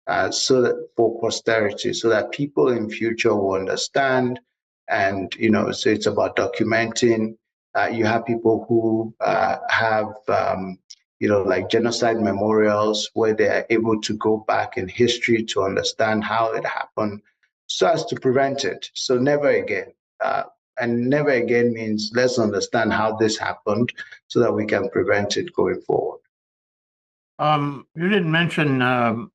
uh, 0.05 0.29
so 0.29 0.61
that 0.61 0.75
for 0.95 1.19
posterity, 1.19 1.91
so 1.91 2.07
that 2.07 2.31
people 2.31 2.69
in 2.69 2.89
future 2.89 3.35
will 3.35 3.53
understand. 3.53 4.39
And, 4.87 5.33
you 5.35 5.49
know, 5.49 5.71
so 5.71 5.89
it's 5.89 6.05
about 6.05 6.35
documenting. 6.35 7.37
Uh, 7.73 7.87
you 7.87 8.05
have 8.05 8.25
people 8.25 8.65
who 8.67 9.15
uh, 9.19 9.57
have, 9.69 10.13
um, 10.27 10.77
you 11.22 11.28
know, 11.28 11.43
like 11.43 11.69
genocide 11.69 12.19
memorials 12.19 13.11
where 13.13 13.36
they 13.36 13.47
are 13.47 13.65
able 13.69 14.01
to 14.01 14.17
go 14.17 14.43
back 14.47 14.76
in 14.76 14.88
history 14.88 15.43
to 15.43 15.61
understand 15.61 16.24
how 16.24 16.51
it 16.51 16.65
happened 16.65 17.22
so 17.67 17.88
as 17.88 18.03
to 18.05 18.19
prevent 18.19 18.65
it. 18.65 18.89
So 18.95 19.19
never 19.19 19.49
again. 19.49 19.93
Uh, 20.19 20.43
and 20.80 21.07
never 21.11 21.30
again 21.30 21.74
means 21.74 22.11
let's 22.15 22.39
understand 22.39 22.91
how 22.91 23.17
this 23.17 23.38
happened 23.38 23.93
so 24.30 24.39
that 24.39 24.51
we 24.51 24.65
can 24.65 24.89
prevent 24.89 25.38
it 25.38 25.53
going 25.53 25.80
forward. 25.82 26.22
Um, 27.38 27.86
you 27.95 28.09
didn't 28.09 28.32
mention 28.32 28.82
um, 28.82 29.32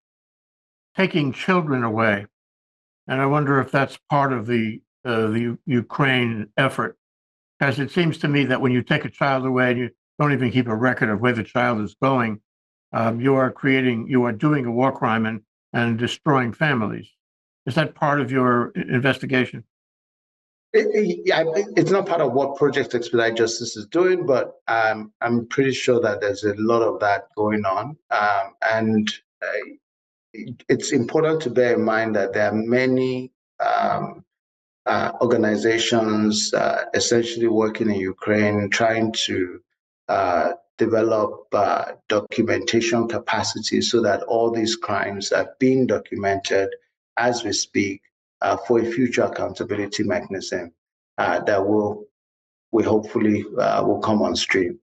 taking 0.97 1.33
children 1.33 1.85
away, 1.85 2.27
and 3.07 3.21
I 3.21 3.27
wonder 3.27 3.61
if 3.61 3.71
that's 3.71 3.97
part 4.11 4.33
of 4.33 4.47
the 4.47 4.81
uh, 5.05 5.29
the 5.29 5.57
Ukraine 5.67 6.49
effort, 6.57 6.97
because 7.59 7.79
it 7.79 7.93
seems 7.93 8.19
to 8.19 8.29
me 8.29 8.45
that 8.47 8.61
when 8.61 8.73
you 8.73 8.83
take 8.83 9.05
a 9.05 9.11
child 9.11 9.47
away 9.47 9.71
and 9.71 9.79
you 9.79 9.91
don't 10.19 10.33
even 10.33 10.51
keep 10.51 10.69
a 10.69 10.75
record 10.75 11.11
of 11.11 11.21
where 11.21 11.33
the 11.33 11.45
child 11.45 11.81
is 11.81 11.95
going, 12.01 12.41
um, 12.93 13.21
you 13.21 13.35
are 13.35 13.51
creating, 13.51 14.09
you 14.09 14.25
are 14.25 14.33
doing 14.33 14.67
a 14.67 14.71
war 14.71 14.93
crime 14.93 15.27
and 15.27 15.43
and 15.73 15.99
destroying 15.99 16.53
families. 16.53 17.09
Is 17.67 17.75
that 17.75 17.95
part 17.95 18.21
of 18.21 18.31
your 18.31 18.71
investigation? 18.71 19.65
It, 20.73 20.87
it, 20.95 21.21
yeah, 21.25 21.45
it's 21.77 21.91
not 21.91 22.07
part 22.07 22.21
of 22.21 22.33
what 22.33 22.57
Project 22.57 22.95
Expedite 22.95 23.37
Justice 23.37 23.77
is 23.77 23.87
doing, 23.87 24.27
but 24.27 24.61
um, 24.69 25.13
I'm 25.21 25.47
pretty 25.47 25.73
sure 25.73 26.01
that 26.01 26.21
there's 26.21 26.45
a 26.45 26.55
lot 26.55 26.83
of 26.83 27.01
that 27.01 27.29
going 27.37 27.65
on. 27.65 27.97
Um, 28.11 28.55
and 28.63 29.13
uh, 29.43 30.47
it's 30.69 30.93
important 30.93 31.43
to 31.43 31.51
bear 31.51 31.75
in 31.75 31.85
mind 31.85 32.15
that 32.17 32.33
there 32.33 32.49
are 32.51 32.55
many 32.55 33.33
um, 33.61 34.25
uh, 34.87 35.13
organizations 35.21 36.53
uh, 36.55 36.85
essentially 36.95 37.49
working 37.49 37.91
in 37.91 38.01
Ukraine 38.01 38.71
trying 38.71 39.13
to 39.13 39.61
uh, 40.09 40.53
develop 40.79 41.47
uh, 41.53 41.93
documentation 42.09 43.09
capacity 43.09 43.81
so 43.81 44.01
that 44.03 44.23
all 44.25 44.51
these 44.51 44.77
crimes 44.77 45.33
are 45.33 45.55
being 45.59 45.87
documented 45.87 46.69
as 47.17 47.45
we 47.45 47.53
speak 47.53 48.03
uh, 48.43 48.57
for 48.57 48.81
a 48.81 48.85
future 48.85 49.23
accountability 49.23 50.03
mechanism 50.03 50.73
uh, 51.19 51.41
that 51.41 51.67
will 51.67 52.05
we 52.73 52.83
hopefully 52.83 53.45
uh, 53.59 53.83
will 53.87 54.01
come 54.01 54.21
on 54.21 54.37
stream. 54.37 54.79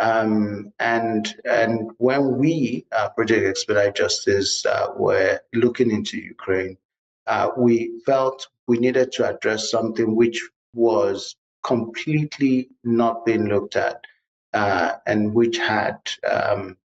Um, 0.00 0.72
and 0.80 1.34
and 1.44 1.90
when 1.98 2.36
we 2.38 2.86
Project 3.14 3.46
Expedite 3.46 3.94
Justice 3.94 4.64
were 4.96 5.40
looking 5.54 5.90
into 5.90 6.18
Ukraine, 6.18 6.76
we 7.56 8.00
felt 8.04 8.48
we 8.66 8.78
needed 8.78 9.12
to 9.12 9.28
address 9.28 9.70
something 9.70 10.14
which 10.14 10.40
was 10.74 11.36
completely 11.64 12.70
not 12.84 13.24
being 13.24 13.46
looked 13.46 13.76
at, 13.76 14.04
and 14.52 15.34
which 15.34 15.58
had 15.58 15.98
um, 16.30 16.76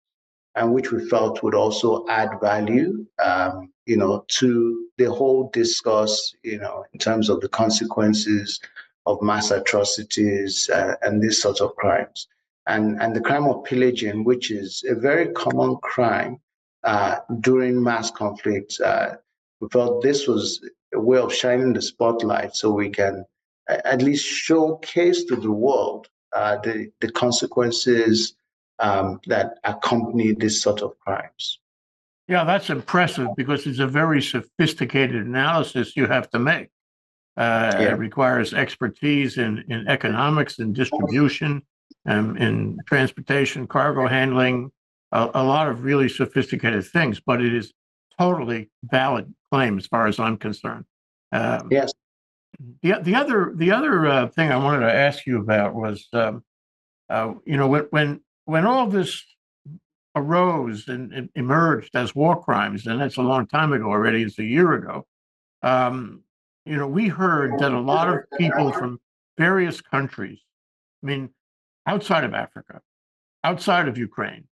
and 0.55 0.73
which 0.73 0.91
we 0.91 1.07
felt 1.09 1.41
would 1.43 1.55
also 1.55 2.05
add 2.07 2.39
value, 2.41 3.05
um, 3.23 3.71
you 3.85 3.97
know, 3.97 4.23
to 4.27 4.87
the 4.97 5.11
whole 5.11 5.49
discourse, 5.51 6.35
you 6.43 6.59
know, 6.59 6.85
in 6.93 6.99
terms 6.99 7.29
of 7.29 7.41
the 7.41 7.49
consequences 7.49 8.59
of 9.05 9.21
mass 9.21 9.51
atrocities 9.51 10.69
uh, 10.69 10.95
and 11.01 11.21
these 11.21 11.41
sorts 11.41 11.59
of 11.59 11.75
crimes. 11.75 12.27
And, 12.67 13.01
and 13.01 13.15
the 13.15 13.21
crime 13.21 13.45
of 13.45 13.63
pillaging, 13.65 14.23
which 14.23 14.51
is 14.51 14.83
a 14.87 14.95
very 14.95 15.27
common 15.33 15.77
crime 15.77 16.39
uh, 16.83 17.17
during 17.41 17.81
mass 17.81 18.11
conflicts, 18.11 18.79
uh, 18.79 19.15
we 19.59 19.67
felt 19.69 20.01
this 20.03 20.27
was 20.27 20.63
a 20.93 20.99
way 20.99 21.17
of 21.17 21.33
shining 21.33 21.73
the 21.73 21.81
spotlight 21.81 22.55
so 22.55 22.71
we 22.71 22.89
can 22.89 23.25
at 23.67 24.01
least 24.01 24.25
showcase 24.25 25.23
to 25.25 25.35
the 25.35 25.51
world 25.51 26.07
uh, 26.35 26.57
the, 26.57 26.91
the 27.01 27.11
consequences 27.11 28.35
um, 28.79 29.19
that 29.27 29.55
accompany 29.63 30.33
this 30.33 30.61
sort 30.61 30.81
of 30.81 30.97
crimes. 30.99 31.59
Yeah, 32.27 32.43
that's 32.43 32.69
impressive 32.69 33.27
because 33.35 33.67
it's 33.67 33.79
a 33.79 33.87
very 33.87 34.21
sophisticated 34.21 35.25
analysis 35.25 35.95
you 35.95 36.07
have 36.07 36.29
to 36.31 36.39
make. 36.39 36.69
Uh, 37.35 37.75
yeah. 37.79 37.89
It 37.89 37.97
requires 37.97 38.53
expertise 38.53 39.37
in, 39.37 39.63
in 39.67 39.87
economics 39.87 40.59
and 40.59 40.73
distribution, 40.73 41.63
and 42.05 42.37
in 42.37 42.77
transportation, 42.85 43.67
cargo 43.67 44.07
handling, 44.07 44.71
a, 45.11 45.29
a, 45.33 45.43
lot 45.43 45.67
of 45.67 45.83
really 45.83 46.09
sophisticated 46.09 46.85
things. 46.85 47.19
But 47.19 47.41
it 47.41 47.53
is 47.53 47.73
totally 48.19 48.69
valid 48.83 49.33
claim 49.51 49.77
as 49.77 49.87
far 49.87 50.07
as 50.07 50.19
I'm 50.19 50.37
concerned. 50.37 50.85
Um, 51.31 51.69
yes. 51.71 51.91
The 52.81 52.99
the 53.01 53.15
other 53.15 53.53
the 53.55 53.71
other 53.71 54.05
uh, 54.05 54.27
thing 54.27 54.51
I 54.51 54.57
wanted 54.57 54.85
to 54.85 54.93
ask 54.93 55.25
you 55.25 55.39
about 55.39 55.73
was, 55.73 56.07
um, 56.13 56.43
uh, 57.09 57.33
you 57.45 57.57
know, 57.57 57.67
when 57.67 57.87
when 57.89 58.21
when 58.45 58.65
all 58.65 58.87
this 58.87 59.23
arose 60.15 60.87
and, 60.87 61.29
emerged 61.35 61.95
as 61.95 62.13
war 62.13 62.41
crimes, 62.41 62.85
and 62.85 63.01
that's 63.01 63.17
a 63.17 63.21
long 63.21 63.47
time 63.47 63.73
ago 63.73 63.85
already, 63.85 64.21
it's 64.21 64.37
a 64.37 64.43
year 64.43 64.73
ago, 64.73 65.07
um, 65.63 66.21
you 66.65 66.77
know, 66.77 66.87
we 66.87 67.07
heard 67.07 67.57
that 67.59 67.71
a 67.71 67.79
lot 67.79 68.07
of 68.07 68.19
people 68.37 68.71
from 68.71 68.99
various 69.37 69.81
countries, 69.81 70.39
I 71.03 71.07
mean, 71.07 71.29
outside 71.87 72.23
of 72.23 72.33
Africa, 72.33 72.81
outside 73.43 73.87
of 73.87 73.97
Ukraine, 73.97 74.47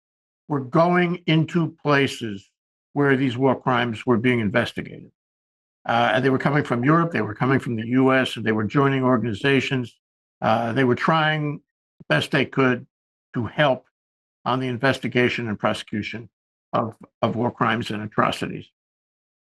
were 0.47 0.61
going 0.61 1.23
into 1.25 1.75
places 1.83 2.49
where 2.93 3.17
these 3.17 3.37
war 3.37 3.59
crimes 3.59 4.05
were 4.05 4.17
being 4.17 4.39
investigated. 4.39 5.11
Uh, 5.87 6.11
and 6.15 6.25
they 6.25 6.29
were 6.29 6.37
coming 6.37 6.63
from 6.63 6.83
Europe, 6.83 7.11
they 7.11 7.21
were 7.21 7.33
coming 7.33 7.59
from 7.59 7.77
the 7.77 7.87
US, 7.87 8.35
and 8.35 8.45
they 8.45 8.51
were 8.51 8.65
joining 8.65 9.03
organizations. 9.03 9.95
Uh, 10.41 10.73
they 10.73 10.83
were 10.83 10.95
trying 10.95 11.61
the 11.99 12.05
best 12.09 12.31
they 12.31 12.45
could 12.45 12.85
to 13.33 13.45
help 13.45 13.85
on 14.43 14.59
the 14.59 14.67
investigation 14.67 15.47
and 15.47 15.57
prosecution 15.57 16.29
of, 16.73 16.95
of 17.21 17.35
war 17.35 17.51
crimes 17.51 17.89
and 17.89 18.03
atrocities. 18.03 18.65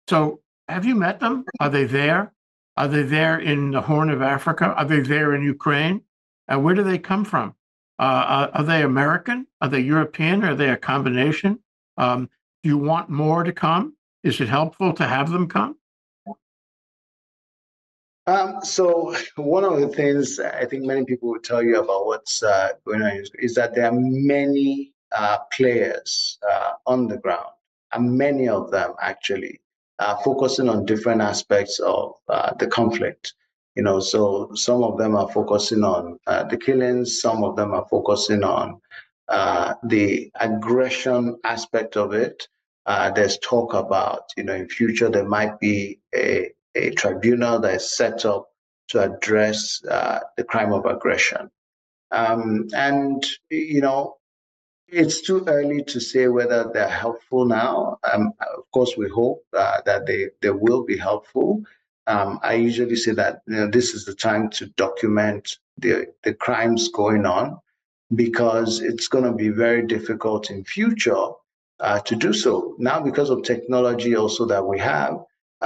So, 0.09 0.41
have 0.67 0.85
you 0.85 0.95
met 0.95 1.19
them? 1.19 1.45
Are 1.59 1.69
they 1.69 1.83
there? 1.83 2.33
Are 2.77 2.87
they 2.87 3.03
there 3.03 3.37
in 3.37 3.71
the 3.71 3.81
Horn 3.81 4.09
of 4.09 4.21
Africa? 4.21 4.65
Are 4.65 4.85
they 4.85 5.01
there 5.01 5.35
in 5.35 5.43
Ukraine? 5.43 6.01
And 6.47 6.63
where 6.63 6.73
do 6.73 6.83
they 6.83 6.97
come 6.97 7.25
from? 7.25 7.55
Uh, 7.99 8.47
are, 8.53 8.63
they 8.63 8.81
American? 8.81 9.45
Are 9.61 9.69
they 9.69 9.81
European? 9.81 10.43
Are 10.43 10.55
they 10.55 10.69
a 10.69 10.77
combination? 10.77 11.59
Um, 11.97 12.29
do 12.63 12.69
you 12.69 12.77
want 12.77 13.09
more 13.09 13.43
to 13.43 13.51
come? 13.51 13.95
Is 14.23 14.41
it 14.41 14.49
helpful 14.49 14.93
to 14.93 15.05
have 15.05 15.29
them 15.29 15.47
come? 15.47 15.77
Um, 18.25 18.59
so 18.63 19.15
one 19.35 19.63
of 19.63 19.79
the 19.79 19.89
things 19.89 20.39
I 20.39 20.65
think 20.65 20.85
many 20.85 21.05
people 21.05 21.29
will 21.29 21.39
tell 21.39 21.63
you 21.63 21.79
about 21.79 22.05
what's 22.05 22.41
uh, 22.43 22.69
going 22.85 23.01
on 23.01 23.23
is, 23.39 23.55
that 23.55 23.75
there 23.75 23.85
are 23.85 23.95
many 23.95 24.93
uh, 25.11 25.39
players 25.51 26.39
uh, 26.49 26.71
on 26.85 27.07
the 27.07 27.17
ground, 27.17 27.53
and 27.93 28.17
many 28.17 28.47
of 28.47 28.71
them 28.71 28.93
actually 29.01 29.61
uh, 29.99 30.15
focusing 30.17 30.69
on 30.69 30.85
different 30.85 31.21
aspects 31.21 31.79
of 31.79 32.13
uh, 32.29 32.53
the 32.55 32.67
conflict. 32.67 33.33
You 33.75 33.83
know, 33.83 33.99
so 33.99 34.51
some 34.53 34.83
of 34.83 34.97
them 34.97 35.15
are 35.15 35.29
focusing 35.31 35.83
on 35.83 36.19
uh, 36.27 36.43
the 36.43 36.57
killings, 36.57 37.21
some 37.21 37.43
of 37.43 37.55
them 37.55 37.73
are 37.73 37.87
focusing 37.89 38.43
on 38.43 38.79
the 39.83 40.31
aggression 40.39 41.39
aspect 41.43 41.97
of 41.97 42.13
it. 42.13 42.47
there's 43.15 43.39
talk 43.39 43.73
about, 43.73 44.29
you 44.37 44.43
know, 44.43 44.53
in 44.53 44.69
future 44.69 45.09
there 45.09 45.25
might 45.25 45.59
be 45.59 45.99
a 46.13 46.51
a 46.75 46.91
tribunal 46.91 47.59
that 47.59 47.75
is 47.75 47.95
set 47.95 48.25
up 48.25 48.49
to 48.89 49.01
address 49.01 49.83
uh, 49.85 50.19
the 50.37 50.43
crime 50.43 50.73
of 50.73 50.85
aggression. 50.85 51.49
Um, 52.11 52.67
and, 52.73 53.25
you 53.49 53.81
know, 53.81 54.17
it's 54.87 55.21
too 55.21 55.43
early 55.47 55.83
to 55.83 55.99
say 55.99 56.27
whether 56.27 56.69
they're 56.71 56.87
helpful 56.87 57.45
now. 57.45 57.97
Um, 58.11 58.33
of 58.55 58.69
course, 58.71 58.95
we 58.95 59.09
hope 59.09 59.43
uh, 59.53 59.81
that 59.85 60.05
they, 60.05 60.29
they 60.41 60.51
will 60.51 60.83
be 60.83 60.97
helpful. 60.97 61.63
Um, 62.05 62.39
I 62.43 62.53
usually 62.55 62.95
say 62.95 63.13
that 63.13 63.41
you 63.47 63.55
know, 63.55 63.67
this 63.67 63.93
is 63.93 64.05
the 64.05 64.13
time 64.13 64.49
to 64.51 64.67
document 64.67 65.57
the, 65.77 66.07
the 66.23 66.33
crimes 66.33 66.89
going 66.89 67.25
on 67.25 67.59
because 68.13 68.81
it's 68.81 69.07
going 69.07 69.23
to 69.23 69.31
be 69.31 69.49
very 69.49 69.87
difficult 69.87 70.51
in 70.51 70.63
future 70.63 71.29
uh, 71.79 71.99
to 72.01 72.15
do 72.15 72.33
so. 72.33 72.75
Now, 72.77 72.99
because 72.99 73.29
of 73.29 73.41
technology 73.43 74.15
also 74.15 74.45
that 74.45 74.65
we 74.65 74.77
have, 74.79 75.17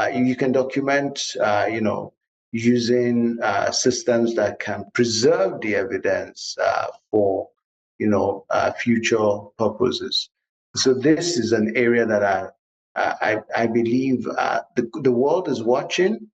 you 0.06 0.36
can 0.36 0.52
document, 0.52 1.36
uh, 1.42 1.68
you 1.70 1.82
know, 1.82 2.14
using 2.52 3.38
uh, 3.42 3.72
systems 3.72 4.36
that 4.36 4.60
can 4.60 4.86
preserve 4.94 5.60
the 5.62 5.76
evidence 5.76 6.56
uh, 6.62 6.88
for, 7.12 7.50
you 8.00 8.08
know, 8.08 8.46
uh, 8.50 8.72
future 8.74 9.40
purposes. 9.58 10.30
So 10.76 10.94
this 10.94 11.38
is 11.38 11.52
an 11.52 11.76
area 11.76 12.06
that 12.06 12.24
I, 12.24 12.50
I, 12.96 13.38
I 13.56 13.68
believe 13.68 14.24
the, 14.24 14.90
the 15.02 15.12
world 15.12 15.50
is 15.50 15.64
watching 15.64 16.30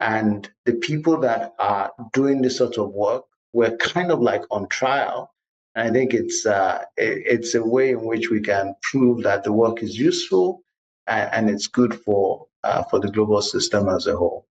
and 0.00 0.48
the 0.66 0.74
people 0.74 1.18
that 1.20 1.54
are 1.58 1.90
doing 2.12 2.42
this 2.42 2.58
sort 2.58 2.76
of 2.78 2.90
work 2.90 3.24
we're 3.56 3.76
kind 3.78 4.12
of 4.12 4.20
like 4.20 4.42
on 4.50 4.68
trial. 4.68 5.32
I 5.76 5.88
think 5.90 6.12
it's 6.12 6.44
uh, 6.44 6.84
it's 6.98 7.54
a 7.54 7.64
way 7.64 7.90
in 7.90 8.04
which 8.04 8.28
we 8.28 8.40
can 8.40 8.74
prove 8.82 9.22
that 9.22 9.44
the 9.44 9.52
work 9.52 9.82
is 9.82 9.98
useful 9.98 10.62
and, 11.06 11.30
and 11.32 11.50
it's 11.50 11.66
good 11.66 11.94
for 12.00 12.45
uh, 12.64 12.82
for 12.84 13.00
the 13.00 13.10
global 13.10 13.42
system 13.42 13.88
as 13.88 14.06
a 14.06 14.16
whole. 14.16 14.46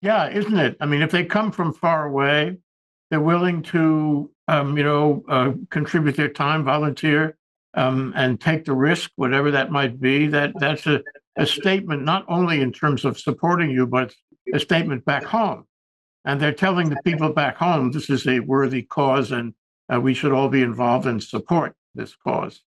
Yeah, 0.00 0.28
isn't 0.28 0.58
it? 0.58 0.76
I 0.80 0.86
mean, 0.86 1.02
if 1.02 1.10
they 1.10 1.24
come 1.24 1.52
from 1.52 1.72
far 1.72 2.06
away, 2.06 2.58
they're 3.10 3.20
willing 3.20 3.62
to, 3.64 4.30
um, 4.48 4.76
you 4.76 4.84
know, 4.84 5.22
uh, 5.28 5.52
contribute 5.70 6.16
their 6.16 6.28
time, 6.28 6.64
volunteer, 6.64 7.36
um, 7.74 8.12
and 8.16 8.40
take 8.40 8.64
the 8.64 8.74
risk, 8.74 9.10
whatever 9.16 9.50
that 9.52 9.70
might 9.70 10.00
be. 10.00 10.26
That 10.26 10.52
that's 10.58 10.86
a, 10.86 11.00
a 11.36 11.46
statement 11.46 12.04
not 12.04 12.24
only 12.28 12.60
in 12.60 12.72
terms 12.72 13.04
of 13.04 13.18
supporting 13.18 13.70
you, 13.70 13.86
but 13.86 14.12
a 14.52 14.58
statement 14.58 15.04
back 15.04 15.24
home. 15.24 15.66
And 16.24 16.40
they're 16.40 16.52
telling 16.52 16.88
the 16.88 17.00
people 17.04 17.32
back 17.32 17.56
home 17.56 17.90
this 17.90 18.10
is 18.10 18.26
a 18.26 18.40
worthy 18.40 18.82
cause, 18.82 19.30
and 19.32 19.54
uh, 19.92 20.00
we 20.00 20.14
should 20.14 20.32
all 20.32 20.48
be 20.48 20.62
involved 20.62 21.06
and 21.06 21.22
support 21.22 21.74
this 21.94 22.16
cause. 22.16 22.62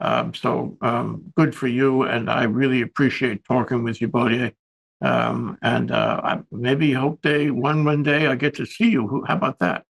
Um, 0.00 0.32
so 0.32 0.76
um, 0.80 1.32
good 1.36 1.54
for 1.54 1.66
you, 1.66 2.02
and 2.02 2.30
I 2.30 2.44
really 2.44 2.82
appreciate 2.82 3.44
talking 3.44 3.82
with 3.82 4.00
you, 4.00 4.08
Boye. 4.08 4.52
Um, 5.00 5.58
and 5.62 5.90
uh, 5.90 6.20
I 6.22 6.40
maybe 6.50 6.92
hope 6.92 7.22
day 7.22 7.50
one 7.50 7.84
one 7.84 8.02
day 8.02 8.26
I 8.26 8.34
get 8.34 8.54
to 8.56 8.66
see 8.66 8.90
you. 8.90 9.24
How 9.26 9.36
about 9.36 9.58
that? 9.60 9.84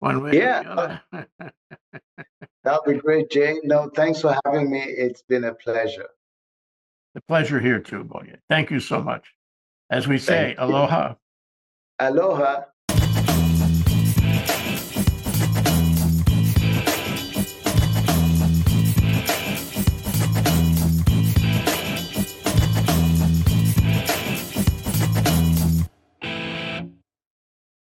One 0.00 0.22
way. 0.22 0.36
Yeah. 0.36 0.98
That'd 2.64 2.84
be 2.86 2.94
great, 2.94 3.30
Jay. 3.30 3.56
No, 3.62 3.90
thanks 3.94 4.20
for 4.20 4.38
having 4.44 4.70
me. 4.70 4.80
It's 4.80 5.22
been 5.22 5.44
a 5.44 5.54
pleasure. 5.54 6.08
The 7.14 7.20
pleasure 7.22 7.60
here 7.60 7.78
too, 7.78 8.04
Boye. 8.04 8.34
Thank 8.48 8.70
you 8.70 8.80
so 8.80 9.02
much. 9.02 9.26
As 9.90 10.08
we 10.08 10.18
say, 10.18 10.54
aloha. 10.58 11.14
Aloha. 11.98 12.62